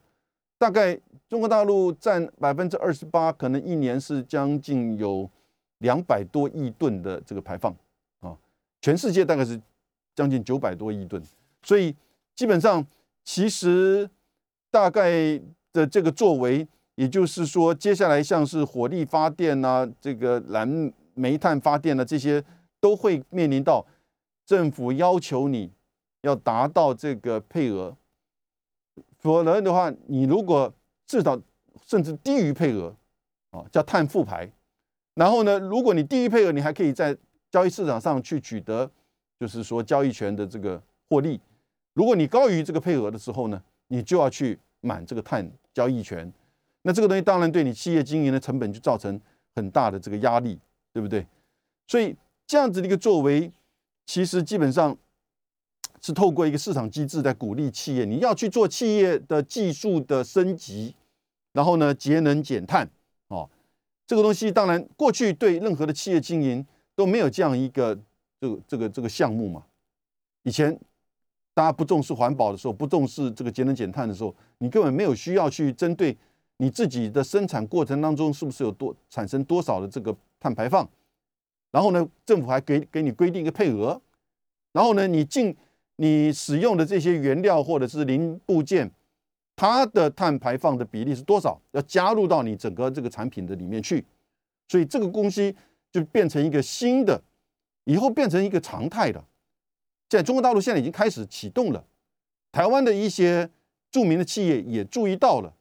[0.58, 1.00] 大概
[1.30, 5.30] 中国大陆占百分之二十八，可能一年是将近有
[5.78, 7.74] 两百多亿吨的这个排放
[8.20, 8.38] 啊，
[8.82, 9.58] 全世界大概是
[10.14, 11.24] 将近九百多亿吨，
[11.64, 11.96] 所以
[12.36, 12.86] 基本上
[13.24, 14.10] 其实
[14.70, 15.40] 大概
[15.72, 22.44] 的这个作为，也就是说，接下来像是火力发电啊，这个燃煤炭发电啊这些。
[22.80, 23.84] 都会面临到
[24.46, 25.72] 政府要求你
[26.22, 27.98] 要达到这个配额，
[29.18, 30.72] 否则的话，你如果
[31.08, 31.42] 至少
[31.84, 32.96] 甚至低于配额，
[33.50, 34.48] 啊，叫碳复牌。
[35.16, 37.18] 然后呢，如果你低于配额，你还可以在
[37.50, 38.90] 交易市场上去取得
[39.40, 40.80] 就是说交易权的这个
[41.10, 41.42] 获利。
[41.96, 46.32] 如果你高于这个配额的时候呢，你就要去满这个碳交易权。
[46.84, 49.20] 那这个东西当然对你企业经营的成本就造成
[49.56, 50.60] 很大的这个压力，
[50.94, 51.26] 对不对？
[51.88, 52.16] 所以
[52.46, 53.52] 这样子的一个作为，
[54.06, 54.98] 其实基本上
[56.02, 60.96] 是透过一个市场机制在鼓励企业，你要去做企业的技术的升级，
[61.54, 62.90] 然后呢节能减碳
[63.28, 63.50] 哦。
[64.06, 66.66] 这个东西当然过去对任何的企业经营
[66.96, 67.98] 都没有这样一个
[68.40, 69.66] 这个这个这个项目嘛。
[70.44, 70.80] 以前
[71.54, 76.16] 大家不重视环保的时候，不重视这个节能减碳的时候，你根本没有需要去针对
[76.58, 80.88] 你自己的生产过程当中是不是有多产生多少的这个碳排放。
[81.72, 84.02] 然后呢，政府还给给你规定一个配额，
[84.72, 85.56] 然后呢，你进
[85.98, 88.90] 你使用的这些原料或者是零部件，
[89.56, 94.04] 它的碳排放的比例是多少，要加入到你整个这个产品的里面去，
[94.70, 95.56] 所以这个东西
[95.92, 97.22] 就变成一个新的，
[97.84, 99.28] 以后变成一个常态了。
[100.08, 101.86] 在中国大陆现在已经开始启动了，
[102.52, 103.50] 台湾的一些
[103.92, 105.54] 著名的企业也注意到了，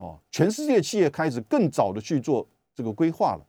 [0.00, 3.46] 哦，全世界企业开始更早的去做这个规划了。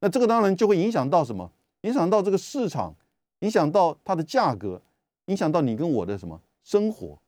[0.00, 1.50] 那这个当然就会影响到什么？
[1.80, 2.94] 影响到这个市场，
[3.38, 4.80] 影响到它的价格，
[5.26, 7.18] 影响到你跟我的什么生活？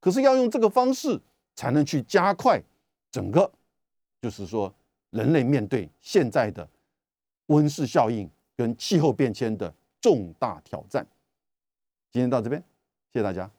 [0.00, 1.20] 可是要用这个方式
[1.54, 2.62] 才能去加快
[3.10, 3.50] 整个，
[4.22, 4.74] 就是说
[5.10, 6.66] 人类面对现在的
[7.46, 11.06] 温室效应跟气候变迁的重大挑战。
[12.10, 12.62] 今天到这边，
[13.12, 13.50] 谢谢大家。